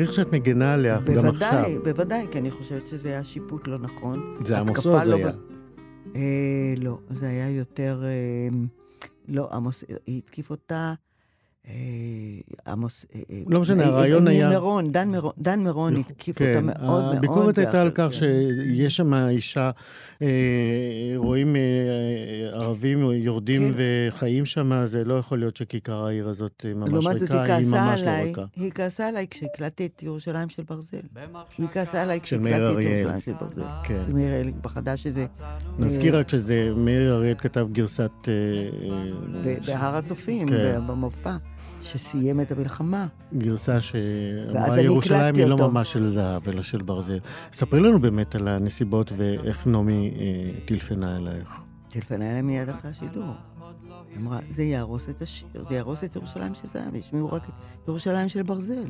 [0.05, 1.51] איך שאת מגנה עליה גם עכשיו.
[1.51, 4.35] בוודאי, בוודאי, כי אני חושבת שזה היה שיפוט לא נכון.
[4.45, 5.31] זה עמוס עוז לא היה.
[5.31, 5.35] ב-
[6.15, 8.03] אה, לא, זה היה יותר...
[8.03, 8.57] אה,
[9.27, 10.93] לא, עמוס, היא התקיף אותה...
[11.67, 11.73] אה,
[12.71, 13.05] עמוס...
[13.15, 17.11] אה, אה, לא משנה, הרעיון היה- מירון, דן מירון, דן מירון התקיף אותה מאוד מאוד.
[17.11, 18.11] כן, הביקורת הייתה על כך כן.
[18.11, 19.71] שיש שם אישה,
[20.21, 20.27] אה,
[21.15, 21.61] רואים אה,
[22.53, 23.73] ערבים יורדים כן.
[24.13, 28.45] וחיים שם, זה לא יכול להיות שכיכר העיר הזאת ממש ריקה, היא ממש לא ריקה.
[28.55, 30.97] היא כעסה עליי כשהקלטתי את ירושלים של ברזל.
[31.57, 32.79] היא כעסה עליי כשהקלטתי את.
[32.79, 33.61] ירושלים של ברזל.
[33.83, 34.01] כן.
[34.07, 35.25] של מאיר אריאל בחדש שזה...
[35.79, 38.11] נזכיר רק שזה, מאיר אריאל כתב גרסת...
[39.67, 40.81] בהר הצופים, כן.
[40.87, 41.35] במופע,
[41.85, 43.07] שסיים את המלחמה.
[43.37, 45.57] גרסה שאמרה ירושלים היא לא.
[45.57, 47.19] ממש של זהב, אלא של ברזל.
[47.53, 51.61] ספרי לנו באמת על הנסיבות ואיך נעמי אה, טלפנה אלייך.
[51.89, 53.33] טלפנה אליי מיד אחרי השידור.
[54.09, 57.87] היא אמרה, זה יהרוס את השיר, זה יהרוס את ירושלים של זהב, ישמעו רק את
[57.87, 58.89] ירושלים של ברזל.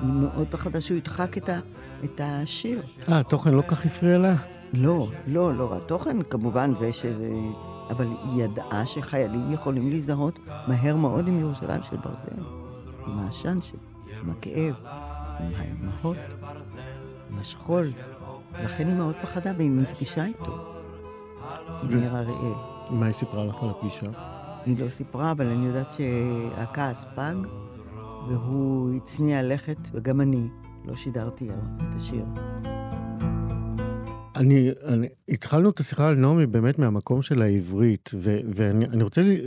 [0.00, 1.58] היא מאוד פחדה שהוא ידחק את, ה,
[2.04, 2.82] את השיר.
[3.08, 4.34] אה, התוכן לא כך הפריע לה?
[4.72, 7.30] לא, לא, לא, התוכן כמובן זה שזה...
[7.90, 12.42] אבל היא ידעה שחיילים יכולים להזדהות מהר מאוד עם ירושלים של ברזל.
[13.06, 13.78] עם העשן שלו,
[14.22, 14.74] עם הכאב,
[15.40, 16.16] עם האימהות,
[17.30, 17.92] עם השכול.
[18.62, 20.76] לכן היא מאוד פחדה והיא נפגשה איתו.
[21.82, 22.54] עם מאיר אריאל.
[22.90, 24.06] מה היא סיפרה לך על הפגישה?
[24.64, 27.34] היא לא סיפרה, אבל אני יודעת שהכעס פג,
[28.28, 30.48] והוא הצניע לכת, וגם אני
[30.84, 32.24] לא שידרתי את השיר.
[34.36, 39.22] אני, אני, התחלנו את השיחה על נעמי באמת מהמקום של העברית, ו, ואני אני רוצה
[39.22, 39.42] לי,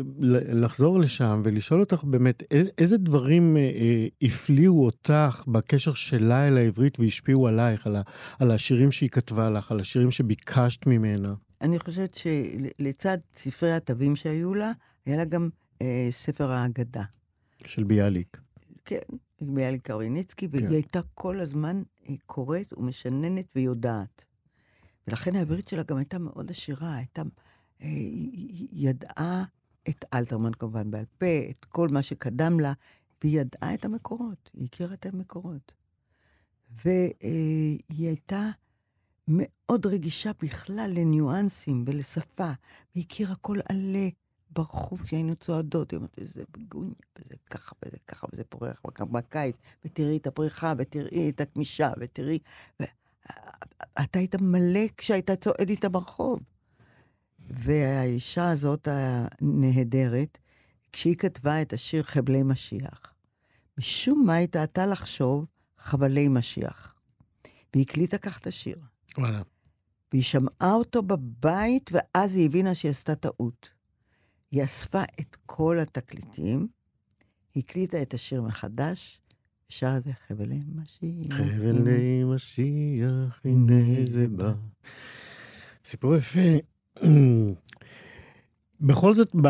[0.53, 6.57] לחזור לשם ולשאול אותך באמת, איזה, איזה דברים אה, אה, הפליאו אותך בקשר שלה אל
[6.57, 8.01] העברית והשפיעו עלייך, על, ה,
[8.39, 11.33] על השירים שהיא כתבה לך, על השירים שביקשת ממנה?
[11.61, 14.71] אני חושבת שלצד ספרי התווים שהיו לה,
[15.05, 15.49] היה לה גם
[15.81, 17.03] אה, ספר האגדה.
[17.65, 18.37] של ביאליק.
[18.85, 18.99] כן,
[19.41, 20.73] ביאליק קרוויניצקי, והיא כן.
[20.73, 24.28] הייתה כל הזמן אה, קוראת ומשננת ויודעת.
[25.09, 27.21] ולכן העברית שלה גם הייתה מאוד עשירה, הייתה...
[27.81, 29.43] אה, היא ידעה
[29.89, 32.73] את אלתרמן כמובן בעל פה, את כל מה שקדם לה,
[33.21, 35.73] והיא ידעה את המקורות, היא הכירה את המקורות.
[36.83, 38.49] והיא הייתה
[39.27, 42.51] מאוד רגישה בכלל לניואנסים ולשפה,
[42.95, 44.09] והיא הכירה כל עלה
[44.49, 50.17] ברחוב כשהיינו צועדות, היא אומרת, וזה בגוניה, וזה ככה, וזה ככה, וזה פורח בקיץ, ותראי
[50.17, 52.39] את הפריחה, ותראי את הכמישה, ותראי...
[54.03, 56.39] אתה היית מלא כשהיית צועד איתה ברחוב.
[57.49, 60.37] והאישה הזאת הנהדרת,
[60.91, 63.13] כשהיא כתבה את השיר חבלי משיח,
[63.77, 65.45] משום מה היא טעתה לחשוב
[65.77, 66.95] חבלי משיח.
[67.73, 68.77] והיא הקליטה כך את השיר.
[69.17, 69.41] וואלה.
[70.11, 73.69] והיא שמעה אותו בבית, ואז היא הבינה שהיא עשתה טעות.
[74.51, 76.67] היא אספה את כל התקליטים,
[77.55, 79.18] הקליטה את השיר מחדש,
[79.69, 81.37] שר את זה חבלי משיח.
[81.37, 84.53] חבלי משיח, הנה זה בא.
[85.85, 86.39] סיפור יפה.
[88.81, 89.47] בכל זאת, ב...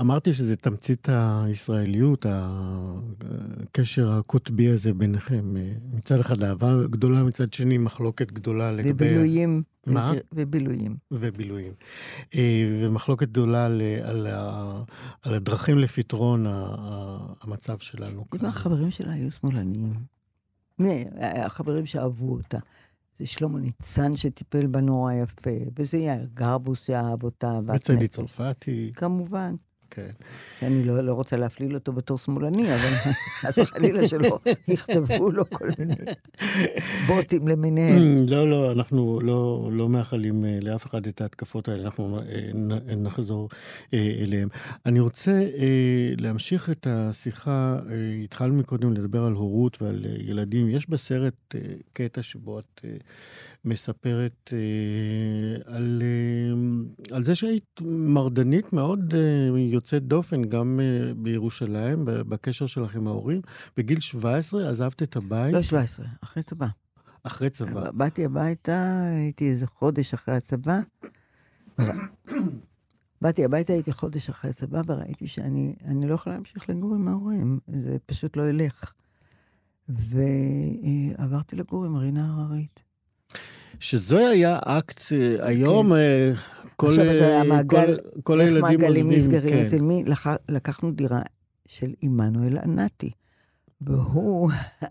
[0.00, 5.54] אמרתי שזה תמצית הישראליות, הקשר הקוטבי הזה ביניכם.
[5.92, 8.90] מצד אחד אהבה גדולה, מצד שני מחלוקת גדולה לגבי...
[8.90, 9.62] ובילויים.
[9.86, 10.12] מה?
[10.32, 10.96] ובילויים.
[11.10, 11.72] ובילויים.
[12.34, 13.82] אה, ומחלוקת גדולה על,
[15.22, 16.46] על, הדרכים לפתרון
[17.40, 18.24] המצב שלנו.
[18.34, 18.48] אם כאן.
[18.48, 19.92] החברים שלה היו שמאלנים,
[21.20, 22.58] החברים שאהבו אותה?
[23.18, 27.58] זה שלמה ניצן שטיפל בה נורא יפה, וזה יאיר גרבוס שאהב אותה.
[27.66, 28.08] וצדי.
[28.08, 29.54] צרפתי, כמובן.
[29.90, 30.10] כן.
[30.62, 32.88] אני לא, לא רוצה להפליל אותו בתור שמאלני, אבל
[33.40, 35.94] חס וחלילה שלא יכתבו לו כל מיני
[37.06, 38.16] בוטים למיניהם.
[38.28, 42.50] לא, לא, אנחנו לא, לא מאחלים אה, לאף אחד את ההתקפות האלה, אנחנו אה,
[42.96, 43.48] נחזור
[43.94, 44.48] אה, אליהם.
[44.86, 45.42] אני רוצה
[46.18, 47.78] להמשיך את השיחה,
[48.24, 50.68] התחלנו מקודם לדבר על הורות ועל ילדים.
[50.68, 51.54] יש בסרט
[51.92, 52.80] קטע שבו את
[53.68, 62.02] מספרת אה, על, אה, על זה שהיית מרדנית מאוד אה, יוצאת דופן, גם אה, בירושלים,
[62.04, 63.40] בקשר שלך עם ההורים.
[63.76, 66.66] בגיל 17 עזבת את הבית לא 17, אחרי צבא.
[67.22, 67.90] אחרי צבא.
[67.90, 70.80] באתי הביתה, הייתי איזה חודש אחרי הצבא.
[73.22, 77.58] באתי הביתה, הייתי חודש אחרי הצבא, וראיתי שאני אני לא יכולה להמשיך לגור עם ההורים,
[77.82, 78.92] זה פשוט לא ילך.
[79.88, 82.87] ועברתי לגור עם מרינה הררית.
[83.80, 86.32] שזה היה אקט, אה, היום אה,
[86.76, 86.90] כל, כן.
[86.92, 89.18] עכשיו אתה יודע, אה, המעגל- כל, כל הילדים מעגלים עוזבים.
[89.34, 89.66] נסגרים כן.
[89.66, 90.04] אצל מי?
[90.06, 90.26] לח...
[90.48, 91.20] לקחנו דירה
[91.68, 93.10] של עמנואל ענתי,
[93.80, 94.50] והוא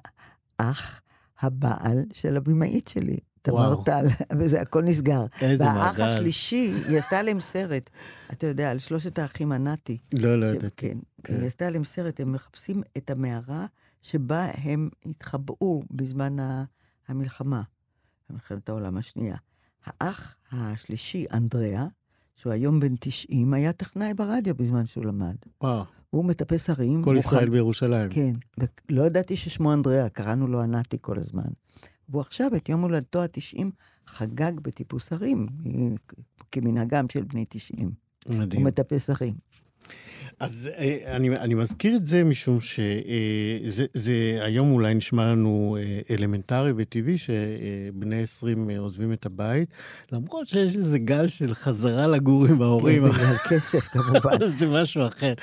[0.58, 1.02] אח
[1.42, 3.76] הבעל של הבמאית שלי, תמר.
[3.86, 4.06] טל,
[4.40, 5.26] וזה הכל נסגר.
[5.42, 6.04] איזה והאח מעגל.
[6.04, 7.90] השלישי, היא עשתה להם סרט,
[8.32, 9.98] אתה יודע, על שלושת האחים ענתי.
[10.14, 10.90] לא, לא ידעתי.
[10.90, 11.36] כן, כן.
[11.40, 13.66] היא עשתה להם סרט, הם מחפשים את המערה
[14.02, 16.36] שבה הם התחבאו בזמן
[17.08, 17.62] המלחמה,
[18.30, 19.36] מלחמת העולם השנייה.
[19.86, 21.86] האח השלישי, אנדריאה,
[22.36, 25.36] שהוא היום בן 90, היה טכנאי ברדיו בזמן שהוא למד.
[25.62, 27.04] וואו, הוא מטפס הרים.
[27.04, 28.10] כל הוא ישראל חם- בירושלים.
[28.10, 28.34] כן,
[28.90, 31.48] ולא ידעתי ששמו אנדריאה, קראנו לו ענתי כל הזמן.
[32.10, 33.64] והוא עכשיו, את יום הולדתו ה-90,
[34.08, 35.48] חגג בטיפוס הרים,
[36.52, 37.92] כמנהגם של בני 90.
[38.28, 38.64] הוא מדהים.
[38.64, 39.34] מטפס הרים.
[40.40, 46.16] אז אה, אני, אני מזכיר את זה משום שזה זה היום אולי נשמע לנו אה,
[46.16, 49.70] אלמנטרי וטבעי שבני 20 עוזבים את הבית,
[50.12, 53.04] למרות שיש איזה גל של חזרה לגור עם ההורים.
[53.04, 54.38] כן, בגלל כסף כמובן.
[54.60, 55.34] זה משהו אחר.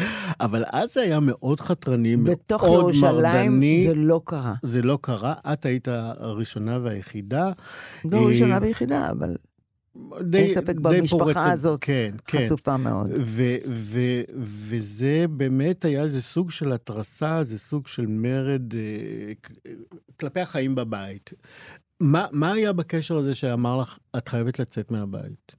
[0.40, 2.76] אבל אז זה היה מאוד חתרני, מאוד בתוך מרדני.
[2.76, 4.54] ירושלים זה לא קרה.
[4.62, 7.52] זה לא קרה, את היית הראשונה והיחידה.
[8.04, 9.37] לא אה, ראשונה ויחידה, אבל
[10.22, 12.46] די, אין ספק במשפחה פורצת- הזאת כן, כן.
[12.46, 13.11] חצופה מאוד.
[13.20, 19.33] ו- ו- וזה באמת היה איזה סוג של התרסה, זה סוג של מרד אה,
[20.20, 21.30] כלפי החיים בבית.
[22.00, 25.54] מה, מה היה בקשר הזה שאמר לך, את חייבת לצאת מהבית?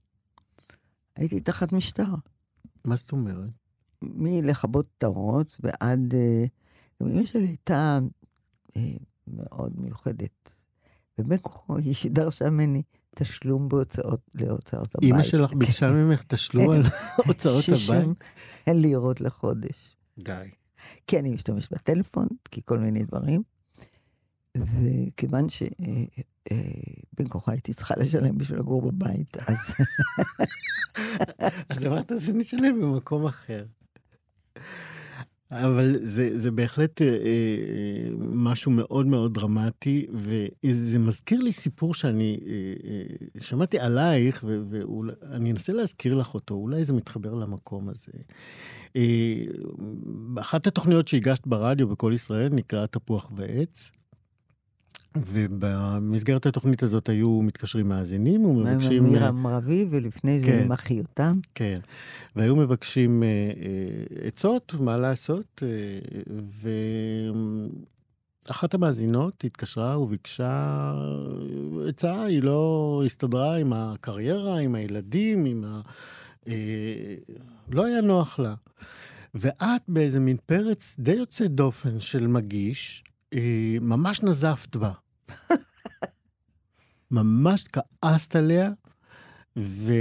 [1.15, 2.13] הייתי תחת משטר.
[2.85, 3.49] מה זאת אומרת?
[4.01, 6.13] מלכבות טהרות ועד...
[6.13, 6.45] אה,
[7.03, 7.99] גם אמא שלי הייתה
[8.77, 8.81] אה,
[9.27, 10.51] מאוד מיוחדת.
[11.41, 12.81] כוחו היא דרשה ממני
[13.15, 15.11] תשלום בהוצאות, להוצאות הבית.
[15.11, 16.81] אימא שלך ביקשה ממך תשלום על
[17.27, 18.23] הוצאות 60 הבית?
[18.67, 19.97] לירות לחודש.
[20.17, 20.49] די.
[21.07, 23.43] כי אני משתמש בטלפון, כי כל מיני דברים.
[24.57, 29.57] וכיוון שבין כוחה הייתי צריכה לשלם בשביל לגור בבית, אז
[31.69, 33.65] אז אמרת, זה נשלם במקום אחר.
[35.51, 37.13] אבל זה, זה בהחלט אה, אה,
[38.19, 42.53] משהו מאוד מאוד דרמטי, וזה מזכיר לי סיפור שאני אה,
[42.89, 48.11] אה, שמעתי עלייך, ואני אנסה להזכיר לך אותו, אולי זה מתחבר למקום הזה.
[48.95, 49.35] אה,
[50.41, 53.91] אחת התוכניות שהגשת ברדיו בכל ישראל נקרא תפוח ועץ.
[55.15, 59.03] ובמסגרת התוכנית הזאת היו מתקשרים מאזינים ומבקשים...
[59.03, 60.63] מירם רביב, ולפני זה כן.
[60.65, 61.31] עם אחיותם.
[61.55, 61.79] כן,
[62.35, 65.67] והיו מבקשים אה, אה, עצות, מה לעשות, אה,
[68.47, 70.93] ואחת המאזינות התקשרה וביקשה
[71.89, 75.81] עצה, היא לא הסתדרה עם הקריירה, עם הילדים, עם ה...
[76.47, 77.15] אה,
[77.71, 78.53] לא היה נוח לה.
[79.35, 84.91] ואת באיזה מין פרץ די יוצא דופן של מגיש, אה, ממש נזפת בה.
[87.11, 88.71] ממש כעסת עליה,
[89.57, 89.93] ו...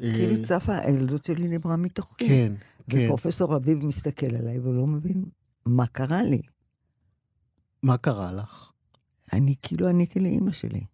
[0.00, 2.28] אה, כאילו צפה, הילדות שלי דיברה מתוכי.
[2.28, 2.52] כן,
[2.90, 2.98] כן.
[3.04, 5.24] ופרופסור רביב מסתכל עליי ולא מבין
[5.66, 6.40] מה קרה לי.
[7.82, 8.72] מה קרה לך?
[9.32, 10.84] אני כאילו עניתי לאימא שלי.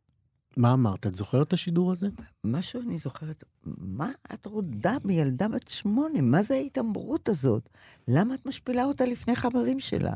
[0.57, 1.07] מה אמרת?
[1.07, 2.09] את זוכרת את השידור הזה?
[2.44, 6.20] משהו אני זוכרת, מה את רודה בילדה בת שמונה?
[6.20, 7.68] מה זה ההתעמרות הזאת?
[8.09, 10.12] למה את משפילה אותה לפני חברים שלה?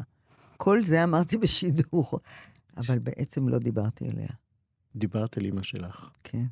[0.56, 2.20] כל זה אמרתי בשידור,
[2.76, 4.28] אבל בעצם לא דיברתי אליה.
[4.96, 6.10] דיברת על אימא שלך.
[6.24, 6.44] כן.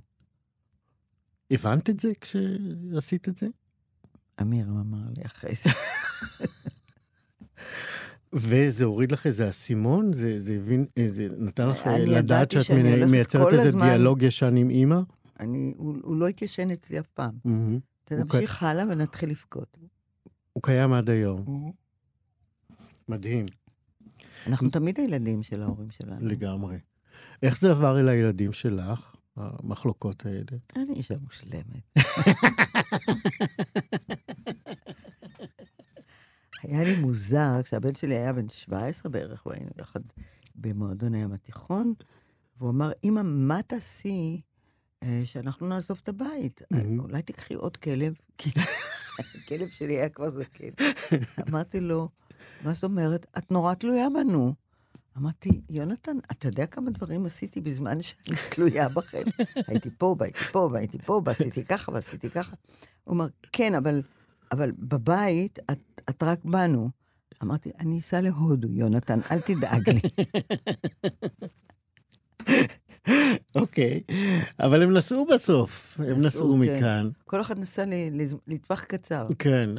[1.51, 3.47] הבנת את זה כשעשית את זה?
[4.41, 5.71] אמירם אמר לי אחרי זה.
[8.33, 10.13] וזה הוריד לך איזה אסימון?
[10.13, 12.71] זה, זה, הבין, זה נתן לך לדעת שאת
[13.11, 15.01] מייצרת איזה הזמן- דיאלוג ישן עם אימא?
[15.41, 17.39] אני, הוא, הוא לא התיישן אצלי אף פעם.
[17.45, 17.79] מהמם.
[18.05, 19.79] תמשיך הלאה ונתחיל לבכות.
[20.53, 21.73] הוא קיים עד היום.
[23.09, 23.47] מדהים,
[24.47, 26.27] אנחנו תמיד הילדים של ההורים שלנו.
[26.27, 26.79] לגמרי.
[27.43, 30.59] איך זה עבר אל הילדים שלך, המחלוקות האלה?
[30.77, 31.97] אני אישה מושלמת.
[36.63, 40.01] היה לי מוזר, כשהבן שלי היה בן 17 בערך, והיינו יחד
[40.55, 41.95] במועדון הים התיכון,
[42.59, 44.41] והוא אמר, אמא, מה תעשי
[45.03, 46.63] אה, שאנחנו נעזוב את הבית?
[46.63, 47.01] אה, מהמם.
[47.01, 48.15] אולי תקחי עוד כלב?
[48.39, 48.51] כי
[49.19, 50.69] הכלב שלי היה כבר זקן.
[51.49, 52.09] אמרתי לו,
[52.65, 53.27] מה זאת אומרת?
[53.39, 54.55] את נורא תלויה בנו.
[55.19, 59.23] אמרתי, יונתן, אתה יודע כמה דברים עשיתי בזמן שאני תלויה בכם?
[59.67, 62.57] הייתי פה, והייתי פה, והייתי פה, ועשיתי ככה, ועשיתי ככה.
[63.05, 64.03] הוא אמר, כן, אבל,
[64.53, 66.91] אבל בבית את, את רק בנו.
[67.43, 70.01] אמרתי, אני אסע להודו, יונתן, אל תדאג לי.
[73.55, 74.01] אוקיי,
[74.61, 76.59] אבל הם נסעו בסוף, הם נסעו, כן.
[76.59, 77.11] מכאן.
[77.25, 77.85] כל אחד נסע
[78.47, 79.27] לטווח קצר.
[79.39, 79.71] כן.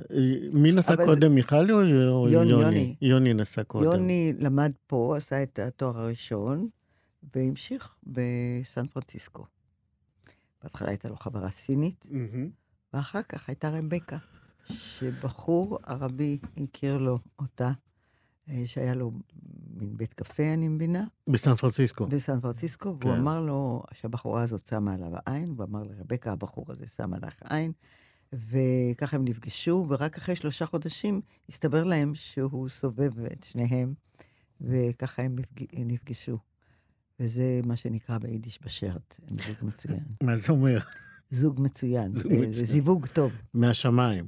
[0.54, 3.34] מי נסע קודם, מיכל או יוני, יוני?
[3.34, 3.86] נסע קודם.
[3.86, 6.68] יוני למד פה, עשה את התואר הראשון,
[7.36, 9.46] והמשיך בסן פרנסיסקו.
[10.64, 12.06] בהתחלה הייתה לו חברה סינית.
[12.94, 14.18] ואחר כך הייתה רבקה,
[14.70, 17.72] שבחור ערבי הכיר לו אותה,
[18.66, 19.12] שהיה לו
[19.78, 22.08] מין בית קפה, אני מבינה, בסן פרנסיסקו.
[22.08, 23.20] בסן פרנסיסקו, והוא כן.
[23.20, 27.72] אמר לו שהבחורה הזאת שמה עליו עין, הוא אמר לרבקה, הבחור הזה שם עליך עין,
[28.34, 33.94] וככה הם נפגשו, ורק אחרי שלושה חודשים הסתבר להם שהוא סובב את שניהם,
[34.62, 36.38] וככה הם נפג- נפגשו.
[37.20, 40.04] וזה מה שנקרא ביידיש בשרט, זוג מצוין.
[40.24, 40.80] מה זה אומר?
[41.30, 42.54] זוג מצוין, זוג זה- מצוין.
[42.54, 43.32] זה זיווג טוב.
[43.54, 44.28] מהשמיים.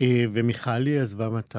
[0.00, 1.58] אה, ומיכלי עזבה מתי?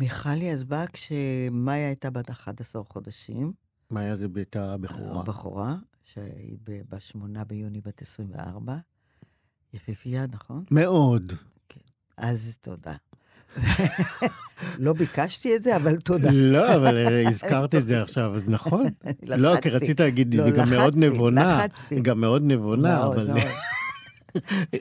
[0.00, 3.52] מיכלי עזבה כשמאיה הייתה בת 11 חודשים,
[3.90, 5.20] מאיה זה ביתה הבכורה.
[5.20, 8.76] הבחורה, שהיא ב- בשמונה ביוני בת 24.
[9.74, 10.64] יפיפייה, נכון?
[10.70, 11.32] מאוד.
[12.16, 12.94] אז תודה.
[14.78, 16.28] לא ביקשתי את זה, אבל תודה.
[16.32, 18.86] לא, אבל אה, הזכרת את זה עכשיו, אז נכון.
[19.22, 19.68] לא, כי.
[19.70, 21.58] רצית להגיד, לא, היא גם מאוד נבונה.
[21.64, 21.94] לחצתי.
[21.94, 23.30] היא גם מאוד נבונה, אבל.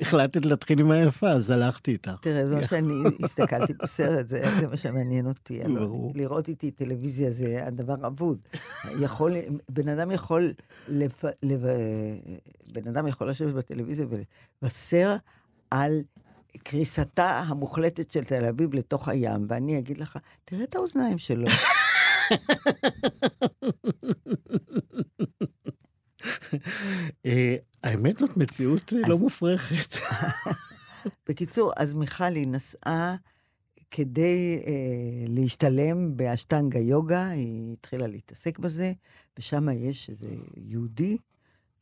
[0.02, 2.16] החלטת להתחיל עם היפה, אז הלכתי איתך.
[2.22, 5.62] תראה, זה מה שאני הסתכלתי בסרט, זה מה שמעניין אותי.
[6.16, 8.38] לראות איתי טלוויזיה זה הדבר אבוד.
[9.00, 9.34] יכול,
[9.70, 10.54] בן אדם יכול,
[12.74, 14.06] בן אדם יכול לשבת בטלוויזיה
[14.62, 15.16] ולבשר
[15.72, 16.02] על
[16.64, 21.48] קריסתה המוחלטת של תל אביב לתוך הים, ואני אגיד לך, תראה את האוזניים שלו.
[27.90, 29.96] אה, האמת זאת מציאות אה, לא אז- מופרכת.
[31.30, 33.16] בקיצור, אז מיכלי נסעה
[33.92, 34.74] כדי אה,
[35.28, 38.92] להשתלם באשטנגה יוגה, היא התחילה להתעסק בזה,
[39.40, 41.18] ושם יש איזה יהודי,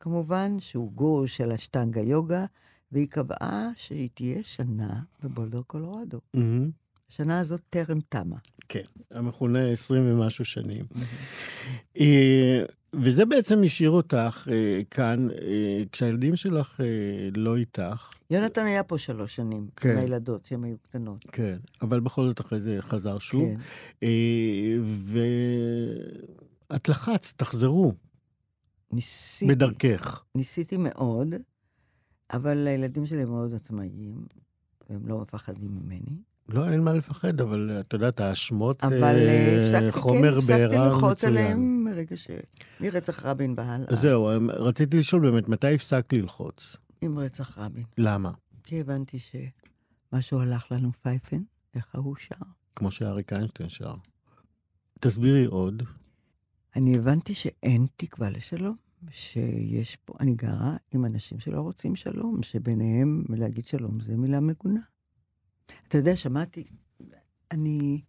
[0.00, 2.44] כמובן, שהוא גור של אשטנגה יוגה,
[2.92, 6.18] והיא קבעה שהיא תהיה שנה בבולדר קולורדו.
[6.34, 6.70] מהמם.
[7.10, 8.36] השנה הזאת טרם תמה.
[8.68, 10.84] כן, המכונה 20 ומשהו שנים.
[12.92, 18.98] וזה בעצם השאיר אותך אה, כאן, אה, כשהילדים שלך אה, לא איתך, יונתן היה פה
[18.98, 19.90] שלוש שנים, כן.
[19.90, 21.24] עם הילדות, שהן היו קטנות.
[21.32, 23.48] כן, אבל בכל זאת אחרי זה חזר שוב.
[23.48, 23.60] כן.
[24.02, 24.76] אה,
[26.70, 27.92] ואת לחצת, תחזרו,
[28.92, 30.24] ניסיתי, בדרכך.
[30.34, 31.34] ניסיתי מאוד,
[32.32, 34.26] אבל הילדים שלי מאוד עצמאיים,
[34.90, 36.27] והם לא מפחדים ממני.
[36.48, 40.52] לא, אין מה לפחד, אבל את יודעת, האשמות אבל זה אה, הפסקתי, כן, חומר הפסקתי
[40.52, 41.32] בעירה ללחוץ מצוין.
[41.32, 42.30] עליהם מרגע ש...
[42.80, 43.96] מרצח רבין והלאה.
[43.96, 46.76] זהו, רציתי לשאול באמת, מתי הפסקת ללחוץ?
[47.00, 47.84] עם רצח רבין.
[47.98, 48.30] למה?
[48.64, 51.42] כי הבנתי שמשהו הלך לנו פייפן,
[51.74, 52.34] איך ההוא שר.
[52.76, 53.94] כמו שאריק איינשטיין שר.
[55.00, 55.82] תסבירי עוד.
[56.76, 58.76] אני הבנתי שאין תקווה לשלום,
[59.10, 64.80] שיש פה, אני גרה עם אנשים שלא רוצים שלום, שביניהם להגיד שלום זה מילה מגונה.
[65.88, 66.64] אתה יודע, שמעתי,
[67.50, 68.00] אני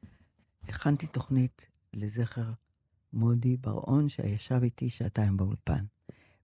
[0.68, 2.52] הכנתי תוכנית לזכר
[3.14, 5.86] מודי בר-און, שישב איתי שעתיים באולפן.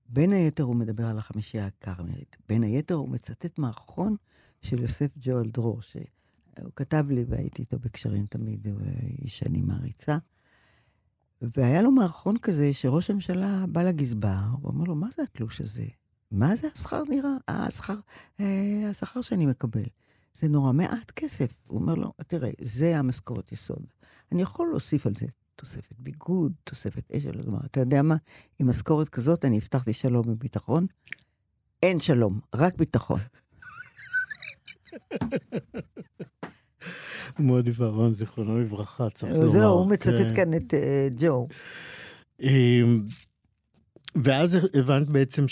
[0.10, 2.38] בין היתר הוא מדבר על החמישייה הקרמרית.
[2.50, 4.16] בין היתר הוא מצטט מערכון
[4.62, 9.62] של יוסף ג'ואל דרור, שהוא כתב לי והייתי איתו בקשרים תמיד, הוא אה, איש שאני
[9.62, 10.18] מעריצה.
[11.42, 15.86] והיה לו מערכון כזה שראש הממשלה בא לגזבר, הוא אמר לו, מה זה התלוש הזה?
[16.32, 17.32] מה זה השכר נראה?
[17.48, 18.00] השכר,
[18.40, 19.86] אה, השכר שאני מקבל.
[20.40, 21.54] זה נורא מעט כסף.
[21.68, 23.86] הוא אומר לו, תראה, זה המשכורת יסוד.
[24.32, 25.26] אני יכול להוסיף על זה
[25.56, 27.32] תוספת ביגוד, תוספת אשל.
[27.66, 28.16] אתה יודע מה?
[28.60, 30.86] עם משכורת כזאת אני הבטחתי שלום וביטחון.
[31.84, 33.20] אין שלום, רק ביטחון.
[37.40, 39.52] מודי בר-און, זיכרונו לברכה, צריך לומר.
[39.52, 40.36] זהו, הוא מצטט כן.
[40.36, 41.48] כאן את אה, ג'ו.
[42.42, 43.02] אמ,
[44.16, 45.46] ואז הבנת בעצם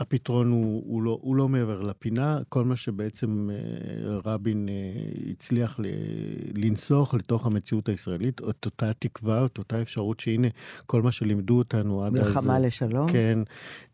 [0.00, 3.56] שהפתרון הוא, הוא, לא, הוא לא מעבר לפינה, כל מה שבעצם אה,
[4.24, 4.74] רבין אה,
[5.30, 5.84] הצליח ל-
[6.64, 10.48] לנסוך לתוך המציאות הישראלית, את אותה תקווה, את אותה אפשרות שהנה,
[10.86, 12.28] כל מה שלימדו אותנו עד אז...
[12.28, 13.12] מלחמה לשלום.
[13.12, 13.38] כן,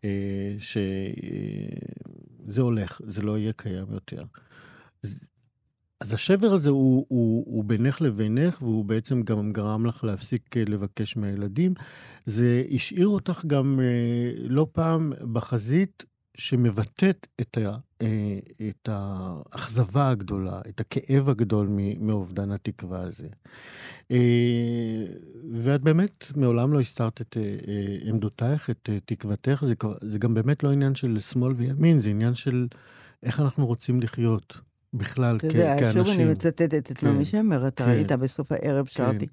[0.03, 4.23] אה, שזה הולך, זה לא יהיה קיים יותר.
[6.01, 10.63] אז- השבר הזה הוא, הוא, הוא בינך לבינך, והוא בעצם גם גרם לך להפסיק אה,
[10.67, 11.73] לבקש מהילדים.
[12.25, 16.05] זה השאיר אותך גם אה, לא פעם בחזית
[16.37, 18.39] שמבטאת את, ה, אה,
[18.69, 21.69] את האכזבה הגדולה, את הכאב הגדול
[21.99, 23.27] מאובדן התקווה הזה.
[25.51, 27.37] ואת באמת מעולם לא הסתרת את
[28.05, 29.63] עמדותייך, את תקוותך.
[29.65, 29.73] זה,
[30.03, 32.67] זה גם באמת לא עניין של שמאל וימין, זה עניין של
[33.23, 34.61] איך אנחנו רוצים לחיות
[34.93, 36.05] בכלל אתה כ- יודע, כאנשים.
[36.05, 37.89] שוב אני מצטטת את כן, נעמי שמר, אתה כן.
[37.91, 39.27] ראית בסוף הערב שרתי,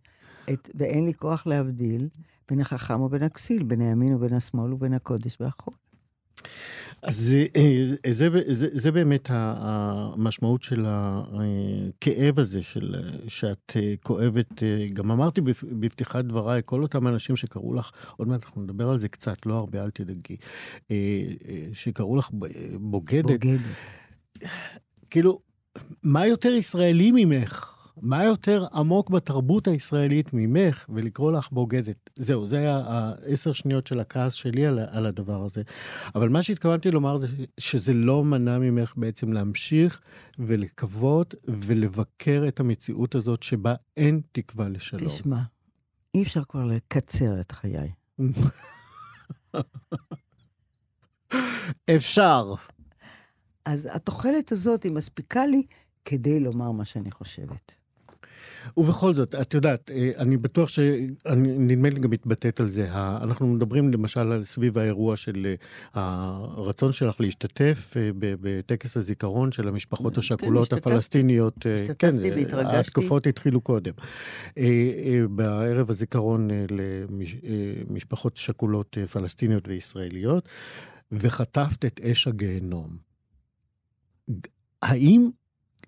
[0.53, 2.09] את ואין לי כוח להבדיל
[2.51, 5.75] בין החכם ובין הכסיל, בין הימין ובין השמאל ובין הקודש והחול.
[7.03, 7.83] אז זה, אה,
[8.13, 9.55] זה, זה, זה באמת ה-
[10.15, 12.95] המשמעות של הכאב הזה, של,
[13.29, 14.63] שאת אה, כואבת.
[14.63, 18.89] אה, גם אמרתי בפ- בפתיחת דבריי, כל אותם אנשים שקראו לך, עוד מעט אנחנו נדבר
[18.91, 20.37] על זה קצת, לא הרבה, אל תדאגי,
[20.91, 20.97] אה,
[21.49, 22.31] אה, שקראו לך
[22.81, 23.61] בוגדת, בוגדת.
[25.15, 25.41] כאילו,
[26.03, 27.75] מה יותר ישראלי ממך?
[28.03, 32.11] מה יותר עמוק בתרבות הישראלית ממך ולקרוא לך בוגדת?
[32.19, 35.63] זהו, זה היה העשר שניות של הכעס שלי על, על הדבר הזה.
[36.15, 37.27] אבל מה שהתכוונתי לומר זה
[37.59, 40.01] שזה לא מנע ממך בעצם להמשיך
[40.39, 45.09] ולקוות ולבקר את המציאות הזאת שבה אין תקווה לשלום.
[45.09, 45.41] תשמע,
[46.15, 47.91] אי אפשר כבר לקצר את חיי.
[51.97, 52.55] אפשר.
[53.65, 55.63] אז התוחלת הזאת היא מספיקה לי
[56.05, 57.73] כדי לומר מה שאני חושבת.
[58.77, 62.89] ובכל זאת, את יודעת, אה, אני בטוח שנדמה לי גם מתבטאת על זה.
[62.93, 65.55] אנחנו מדברים למשל על סביב האירוע של
[65.97, 66.03] אה,
[66.57, 70.91] הרצון שלך להשתתף אה, בטקס הזיכרון של המשפחות השכולות השתתפתי.
[70.91, 71.57] הפלסטיניות.
[71.57, 72.77] השתתפתי כן, והתרגשתי.
[72.77, 73.93] ההתקפות התחילו קודם.
[75.31, 76.49] בערב הזיכרון
[77.91, 80.49] למשפחות שכולות פלסטיניות וישראליות,
[81.13, 83.14] וחטפת את אש הגיהנום.
[84.85, 85.31] האם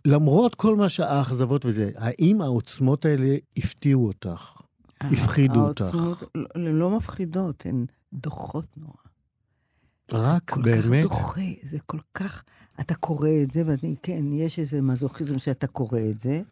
[0.04, 4.52] למרות כל מה שהאכזבות וזה, האם העוצמות האלה הפתיעו אותך?
[5.00, 5.82] הפחידו אותך.
[5.94, 8.92] העוצמות לא- לא מפחידות, הן דוחות נורא.
[10.12, 11.04] רק כל באמת?
[11.04, 12.42] כך דוחה, זה כל כך...
[12.80, 16.42] אתה קורא את זה, ואני, כן, יש איזה מזוכיזם שאתה קורא את זה,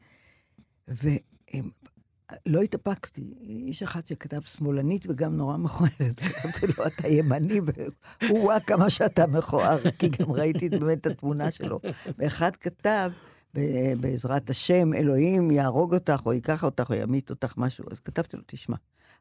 [2.47, 3.35] ולא התאפקתי.
[3.41, 7.61] איש אחד שכתב שמאלנית וגם נורא מכוערת, כתבתי לו, אתה ימני,
[8.26, 11.80] והוא וואה כמה שאתה מכוער, כי גם ראיתי באמת את התמונה שלו.
[12.18, 13.11] ואחד כתב,
[13.55, 17.85] "ב- בעזרת השם, אלוהים יהרוג אותך, או ייקח אותך, או ימית אותך, משהו.
[17.91, 18.76] אז כתבתי לו, תשמע,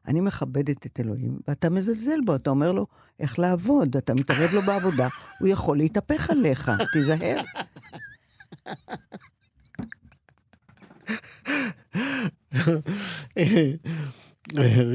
[0.08, 2.86] אני מכבדת את אלוהים, ואתה מזלזל בו, אתה אומר לו
[3.20, 5.08] איך לעבוד, אתה מתערב לו בעבודה,
[5.40, 7.40] הוא יכול להתהפך עליך, תיזהר.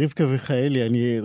[0.04, 1.20] רבקה מיכאלי, אני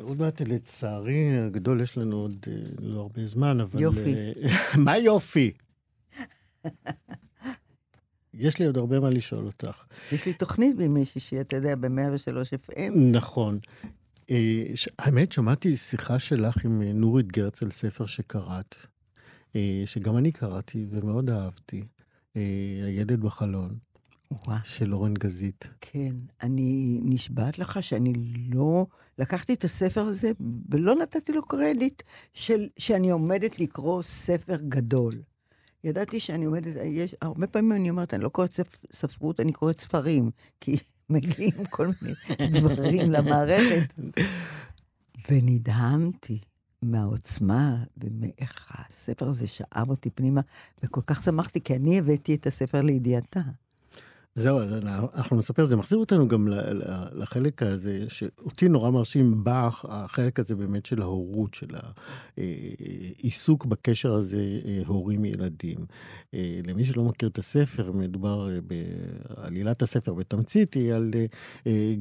[0.00, 3.80] עוד מעט לצערי הגדול, יש לנו עוד אה, לא הרבה זמן, אבל...
[3.80, 4.14] יופי.
[4.14, 4.32] אה,
[4.84, 5.52] מה יופי?
[8.34, 9.84] יש לי עוד הרבה מה לשאול אותך.
[10.12, 12.92] יש לי תוכנית בימי שישי, אתה יודע, ב-103 FM.
[13.12, 13.58] נכון.
[14.30, 14.64] אה,
[14.98, 18.74] האמת, שמעתי שיחה שלך עם נורית גרץ על ספר שקראת,
[19.86, 21.84] שגם אני קראתי ומאוד אהבתי,
[22.36, 23.78] אה, הילד בחלון,
[24.30, 24.58] וואו.
[24.64, 25.70] של אורן גזית.
[25.80, 28.12] כן, אני נשבעת לך שאני
[28.52, 28.86] לא...
[29.18, 30.30] לקחתי את הספר הזה
[30.70, 32.02] ולא נתתי לו קרדיט
[32.32, 35.22] של, שאני עומדת לקרוא ספר גדול.
[35.84, 39.80] ידעתי שאני עומדת, יש, הרבה פעמים אני אומרת, אני לא קוראת ספ, ספרות, אני קוראת
[39.80, 40.76] ספרים, כי
[41.10, 42.14] מגיעים כל מיני
[42.60, 43.94] דברים למערכת.
[45.30, 46.40] ונדהמתי
[46.82, 50.40] מהעוצמה ומאיך הספר הזה שאב אותי פנימה,
[50.82, 53.40] וכל כך שמחתי, כי אני הבאתי את הספר לידיעתה.
[54.34, 54.72] זהו, אז
[55.14, 56.48] אנחנו נספר, זה מחזיר אותנו גם
[57.12, 61.66] לחלק הזה, שאותי נורא מרשים בך, החלק הזה באמת של ההורות, של
[62.36, 65.78] העיסוק בקשר הזה, אה, הורים-ילדים.
[66.34, 71.26] אה, למי שלא מכיר את הספר, מדובר אה, בעלילת הספר בתמצית, היא על אה,
[71.66, 71.94] אה,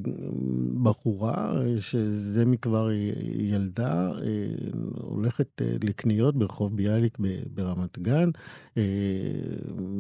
[0.83, 2.89] בחורה אה, שזה מכבר
[3.37, 4.47] ילדה, אה,
[4.93, 7.17] הולכת אה, לקניות ברחוב ביאליק
[7.53, 8.29] ברמת גן,
[8.77, 8.83] אה,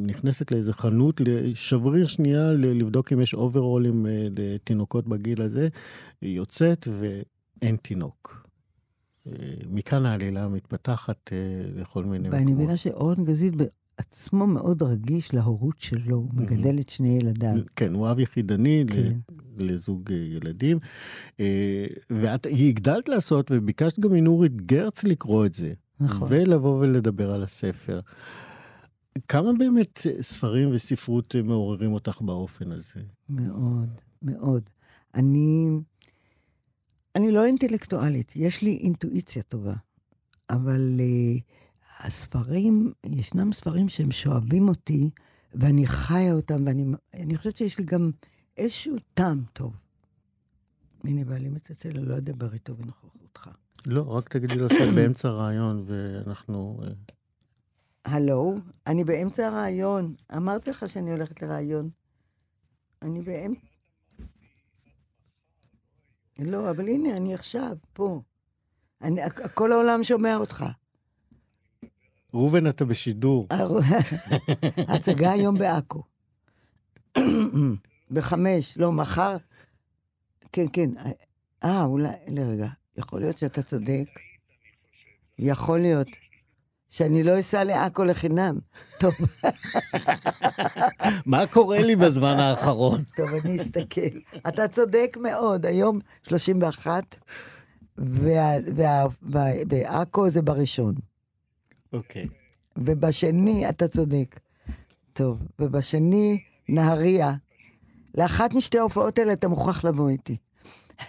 [0.01, 5.67] נכנסת לאיזה חנות, לשבריר שנייה ל- לבדוק אם יש אוברולים אה, לתינוקות בגיל הזה,
[6.21, 8.47] היא יוצאת ואין תינוק.
[9.69, 11.37] מכאן העלילה מתפתחת אה,
[11.75, 12.59] לכל מיני ואני מקומות.
[12.59, 17.55] מבינה שאורן גזית בעצמו מאוד רגיש להורות שלו, הוא מגדל את שני ילדיו.
[17.75, 19.13] כן, הוא אב יחידני כן.
[19.57, 20.77] לזוג אה, ילדים.
[21.39, 25.73] אה, ואת הגדלת לעשות, וביקשת גם מנורית גרץ לקרוא את זה.
[25.99, 26.27] נכון.
[26.31, 27.99] ולבוא ולדבר על הספר.
[29.27, 32.99] כמה באמת ספרים וספרות אה, מעוררים אותך באופן הזה?
[33.29, 33.89] מאוד,
[34.21, 34.69] מאוד.
[35.15, 35.67] אני,
[37.15, 39.73] אני לא אינטלקטואלית, יש לי אינטואיציה טובה,
[40.49, 41.41] אבל uh,
[41.99, 45.09] הספרים, ישנם ספרים שהם שואבים אותי,
[45.53, 48.11] ואני חיה אותם, ואני אני חושבת שיש לי גם
[48.57, 49.73] איזשהו טעם טוב.
[51.03, 53.49] הנה, בעלי מצלצל, אני לא אדבר איתו בנוכחותך.
[53.85, 56.81] לא, רק תגידי לו שאת באמצע רעיון ואנחנו...
[58.07, 58.55] הלו,
[58.87, 60.15] אני באמצע הרעיון.
[60.35, 61.89] אמרתי לך שאני הולכת לרעיון.
[63.01, 63.59] אני באמצע...
[66.39, 68.21] לא, אבל הנה, אני עכשיו, פה.
[69.01, 69.21] אני,
[69.53, 70.65] כל העולם שומע אותך.
[72.33, 73.47] ראובן, אתה בשידור.
[74.87, 76.03] ההצגה היום בעכו.
[78.11, 79.37] בחמש, לא, מחר.
[80.51, 80.89] כן, כן.
[81.63, 82.67] אה, אולי, לרגע.
[82.97, 84.07] יכול להיות שאתה צודק.
[85.39, 86.07] יכול להיות.
[86.89, 88.59] שאני לא אסע לעכו לחינם.
[88.99, 89.13] טוב,
[91.25, 93.03] מה קורה לי בזמן האחרון?
[93.17, 94.19] טוב, אני אסתכל.
[94.47, 97.15] אתה צודק מאוד, היום 31,
[97.97, 98.33] וה-
[98.75, 100.95] וה- וה- ועכו זה בראשון.
[101.93, 102.27] אוקיי.
[102.77, 104.39] ובשני, אתה צודק.
[105.13, 107.33] טוב, ובשני, נהריה.
[108.17, 110.37] לאחת משתי ההופעות האלה אתה מוכרח לבוא איתי.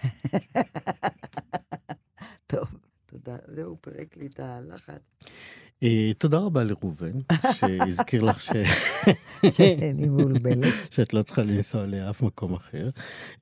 [2.47, 2.67] טוב,
[3.05, 3.35] תודה.
[3.55, 5.01] זהו, פירק לי את הלחץ.
[5.83, 7.11] אה, תודה רבה לראובן,
[7.53, 8.49] שהזכיר לך ש...
[9.57, 10.73] שאני מבולבלת.
[10.91, 12.89] שאת לא צריכה לנסוע לאף מקום אחר.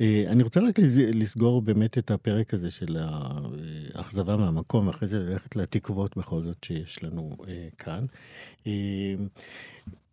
[0.01, 5.19] אה, אני רוצה רק לס- לסגור באמת את הפרק הזה של האכזבה מהמקום, ואחרי זה
[5.19, 8.05] ללכת לתקוות בכל זאת שיש לנו אה, כאן.
[8.67, 9.15] אה,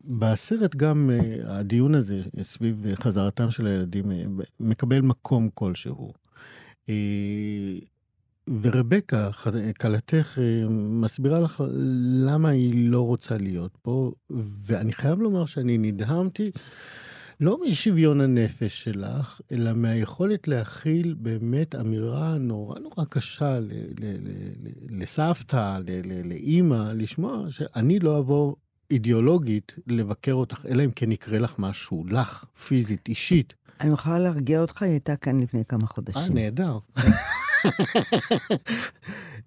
[0.04, 4.24] בסרט גם אה, הדיון הזה סביב חזרתם של הילדים אה,
[4.60, 6.12] מקבל מקום כלשהו.
[8.48, 9.30] אה, ורבקה,
[9.80, 11.62] כלתך, אה, מסבירה לך
[12.26, 14.10] למה היא לא רוצה להיות פה,
[14.66, 16.50] ואני חייב לומר שאני נדהמתי
[17.40, 23.64] לא משוויון הנפש שלך, אלא מהיכולת להכיל באמת אמירה נורא נורא קשה ל-
[24.00, 25.78] ל- ל- לסבתא,
[26.24, 28.54] לאימא, לשמוע שאני לא אבוא
[28.90, 33.54] אידיאולוגית לבקר אותך, אלא אם כן יקרה לך משהו, לך, פיזית, אישית.
[33.80, 36.34] אני יכולה להרגיע אותך, היא הייתה כאן לפני כמה אה, חודשים.
[36.34, 36.78] נהדר.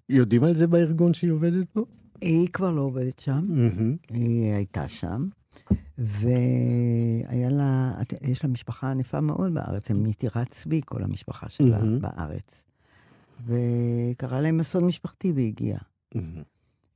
[0.08, 1.86] יודעים על זה בארגון שהיא עובדת בו?
[2.20, 3.42] היא כבר לא עובדת שם.
[3.48, 3.96] מהמם.
[4.10, 5.28] היא הייתה שם,
[5.98, 12.00] והיה לה, יש לה משפחה ענפה מאוד בארץ, הם מטירת צבי, כל המשפחה שלה מהמם.
[12.00, 12.64] בארץ.
[13.46, 15.80] וקרה להם אסון משפחתי והגיעה
[16.14, 16.42] מהמם.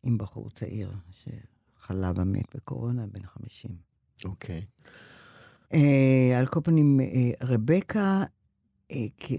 [0.03, 3.71] עם בחור צעיר שחלה ומת בקורונה, בן 50.
[4.25, 4.65] אוקיי.
[5.75, 8.25] אה, על כל פנים, אה, רבקה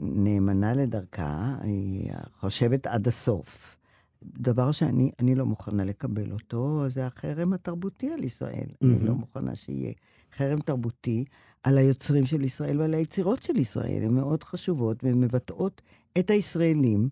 [0.01, 3.77] נאמנה לדרכה, היא חושבת עד הסוף.
[4.23, 8.67] דבר שאני אני לא מוכנה לקבל אותו, זה החרם התרבותי על ישראל.
[8.81, 9.05] אני מהמם.
[9.05, 9.93] לא מוכנה שיהיה
[10.37, 11.25] חרם תרבותי
[11.63, 14.03] על היוצרים של ישראל ועל היצירות של ישראל.
[14.03, 15.81] הן מאוד חשובות והן מבטאות
[16.19, 17.09] את הישראלים,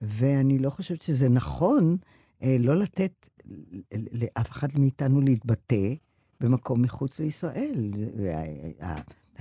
[0.00, 1.96] ואני לא חושבת שזה נכון
[2.42, 3.28] אה, לא לתת
[4.12, 5.94] לאף אחד מאיתנו להתבטא
[6.40, 7.90] במקום מחוץ לישראל.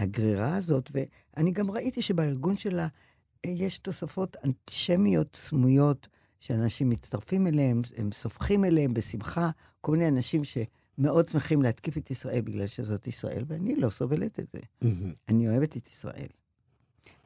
[0.03, 2.87] הגרירה הזאת, ואני גם ראיתי שבארגון שלה
[3.45, 6.07] אה, יש תוספות אנטישמיות סמויות,
[6.39, 9.49] שאנשים מצטרפים אליהם, הם סופחים אליהם בשמחה,
[9.81, 14.47] כל מיני אנשים שמאוד שמחים להתקיף את ישראל בגלל שזאת ישראל, ואני לא סובלת את
[14.53, 14.59] זה.
[14.81, 15.13] מהמם.
[15.29, 16.27] אני אוהבת את ישראל.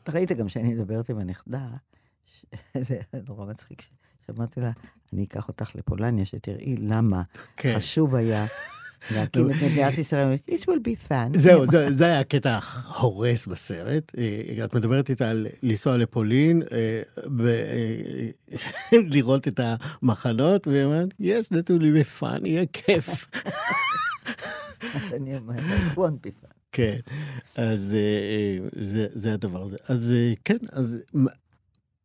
[0.03, 1.67] אתה ראית גם שאני מדברת עם הנכדה,
[2.25, 2.45] ש-
[2.88, 3.82] זה נורא מצחיק,
[4.25, 4.71] שאמרתי לה,
[5.13, 7.21] אני אקח אותך לפולניה, שתראי למה
[7.57, 7.73] כן.
[7.78, 8.45] חשוב היה
[9.16, 10.38] להקים את מדינת ישראל.
[10.50, 11.38] It will be fun.
[11.38, 14.12] זהו, זה, היה הקטע ההורס בסרט.
[14.18, 17.02] אה, את מדברת איתה על לנסוע לפולין, אה,
[18.91, 23.28] ולראות את המחנות, והיא אומרת, yes, that will be fun, יהיה כיף.
[24.95, 26.58] אז אני אומרת, it won't be fun.
[26.72, 27.00] כן,
[27.56, 29.78] אז אה, אה, זה, זה הדבר הזה.
[29.88, 30.98] אז אה, כן, אז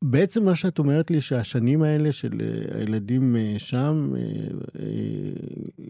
[0.03, 4.83] בעצם מה שאת אומרת לי, שהשנים האלה של אה, הילדים אה, שם, אה,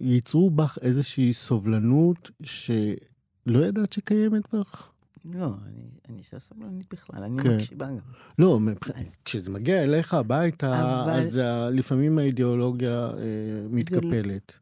[0.01, 4.91] ייצרו בך איזושהי סובלנות שלא ידעת שקיימת בך?
[5.25, 7.57] לא, אני- אני אישה סבלנית בכלל, אני כן.
[7.57, 7.97] מקשיבה גם.
[8.39, 8.61] לא,
[9.25, 11.41] כשזה מגיע אליך הביתה, אבל- אז
[11.73, 13.15] לפעמים האידיאולוגיה אה,
[13.71, 14.53] מתקפלת.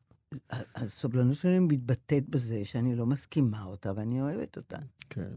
[0.74, 4.76] הסובלנות שלי מתבטאת בזה שאני לא מסכימה אותה ואני אוהבת אותה.
[5.10, 5.30] כן.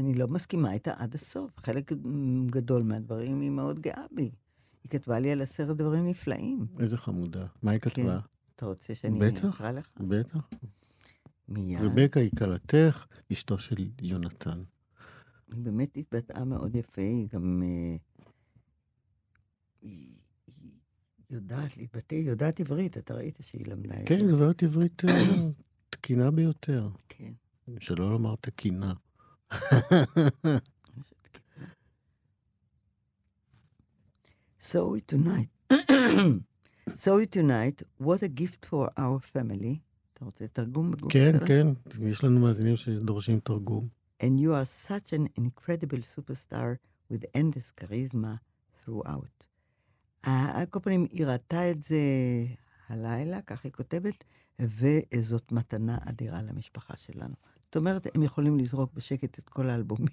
[0.00, 1.50] אני לא מסכימה איתה עד הסוף.
[1.58, 1.92] חלק
[2.46, 4.30] גדול מהדברים היא מאוד גאה בי.
[4.82, 6.66] היא כתבה לי על עשרת דברים נפלאים.
[6.78, 7.46] איזה חמודה.
[7.62, 8.18] מה היא כתבה?
[8.56, 9.54] אתה רוצה שאני בטח.
[9.54, 9.90] אקרא לך?
[10.00, 10.48] בטח.
[11.48, 11.80] מיד.
[11.82, 14.62] רבקה היא כלתך, אשתו של יונתן.
[15.52, 17.62] היא באמת התבטאה מאוד יפה, היא גם...
[17.62, 17.96] אה,
[19.82, 20.14] היא,
[20.46, 20.70] היא
[21.30, 25.12] יודעת להתבטא, היא יודעת עברית, אתה ראית שהיא למדה את כן, דוברת עברית אה,
[25.90, 26.88] תקינה ביותר.
[27.08, 27.32] כן.
[27.80, 28.92] שלא לומר תקינה.
[34.72, 35.48] So tonight,
[36.96, 39.80] so tonight, what a gift for our family.
[40.12, 40.92] אתה רוצה תרגום?
[41.08, 41.32] כן?
[41.46, 41.66] כן,
[42.08, 43.88] יש לנו מאזינים שדורשים תרגום.
[44.22, 46.76] And you are such an incredible superstar
[47.10, 48.38] with endless charisma
[48.84, 49.44] throughout.
[50.22, 51.96] על כל פנים, היא ראתה את זה
[52.88, 54.24] הלילה, כך היא כותבת,
[54.58, 57.34] וזאת מתנה אדירה למשפחה שלנו.
[57.70, 60.08] זאת אומרת, הם יכולים לזרוק בשקט את כל האלבומים.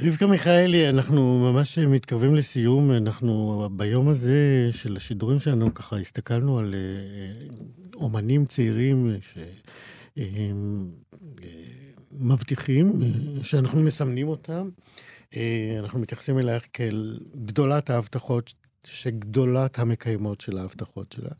[0.00, 2.90] רבקה מיכאלי, אנחנו ממש מתקרבים לסיום.
[2.90, 6.80] אנחנו ביום הזה של השידורים שלנו, ככה הסתכלנו על אה,
[7.94, 9.16] אומנים צעירים
[12.12, 12.92] שמבטיחים,
[13.42, 14.68] שאנחנו מסמנים אותם.
[15.36, 18.54] אה, אנחנו מתייחסים אלייך כאל גדולת ההבטחות,
[18.84, 21.30] שגדולת המקיימות של ההבטחות שלה.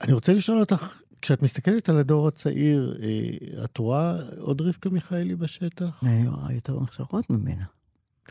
[0.00, 5.36] אני רוצה לשאול אותך, כשאת מסתכלת על הדור הצעיר, אה, את רואה עוד רבקה מיכאלי
[5.36, 6.04] בשטח?
[6.04, 7.64] אני רואה יותר מוכשרות ממנה.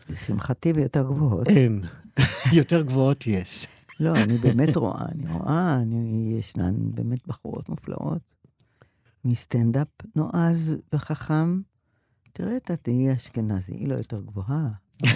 [0.10, 1.48] לשמחתי ויותר גבוהות.
[1.48, 1.82] אין.
[2.60, 3.68] יותר גבוהות יש.
[4.00, 8.22] לא, אני באמת רואה, אני רואה, אני, ישנן באמת בחורות מופלאות.
[9.26, 11.62] מסטנדאפ נועז וחכם.
[12.34, 14.70] תראה את התהיי אשכנזי, היא לא יותר גבוהה.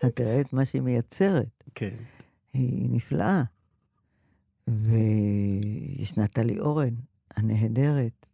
[0.14, 1.96] תראה את מה שהיא מייצרת, כן.
[2.52, 3.42] היא נפלאה.
[4.82, 6.94] וישנה טלי אורן,
[7.36, 8.26] הנהדרת,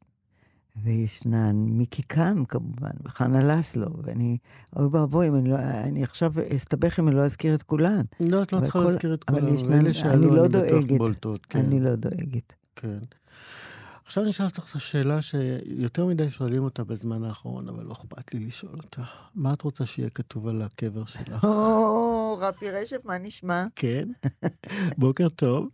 [0.82, 4.38] וישנן מיקי קם כמובן, וחנה לסלו, ואני,
[4.76, 8.02] אוי ואבוי, אני, לא, אני עכשיו אסתבך אם אני לא אזכיר את כולן.
[8.30, 9.54] לא, את לא אבל צריכה כל- להזכיר את אבל כולם,
[9.86, 10.98] ישנן- אני לא דואגת.
[10.98, 11.46] בולטות.
[11.46, 12.52] כן, אני לא דואגת.
[12.76, 12.98] כן.
[14.04, 18.34] עכשיו אני אשאל אותך את השאלה שיותר מדי שואלים אותה בזמן האחרון, אבל לא אכפת
[18.34, 19.02] לי לשאול אותה.
[19.34, 21.44] מה את רוצה שיהיה כתוב על הקבר שלך?
[21.44, 23.66] או, רפי רשף, מה נשמע?
[23.76, 24.08] כן?
[24.98, 25.68] בוקר טוב.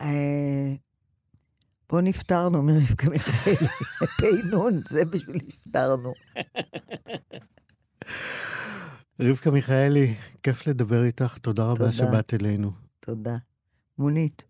[0.00, 0.74] אה,
[1.86, 3.56] פה נפטרנו מרבקה מיכאלי.
[4.18, 6.12] פ"נ, זה בשביל נפטרנו.
[9.20, 11.92] רבקה מיכאלי, כיף לדבר איתך, תודה רבה.
[11.92, 12.72] שבאת אלינו.
[13.00, 13.36] תודה.
[13.98, 14.42] מונית.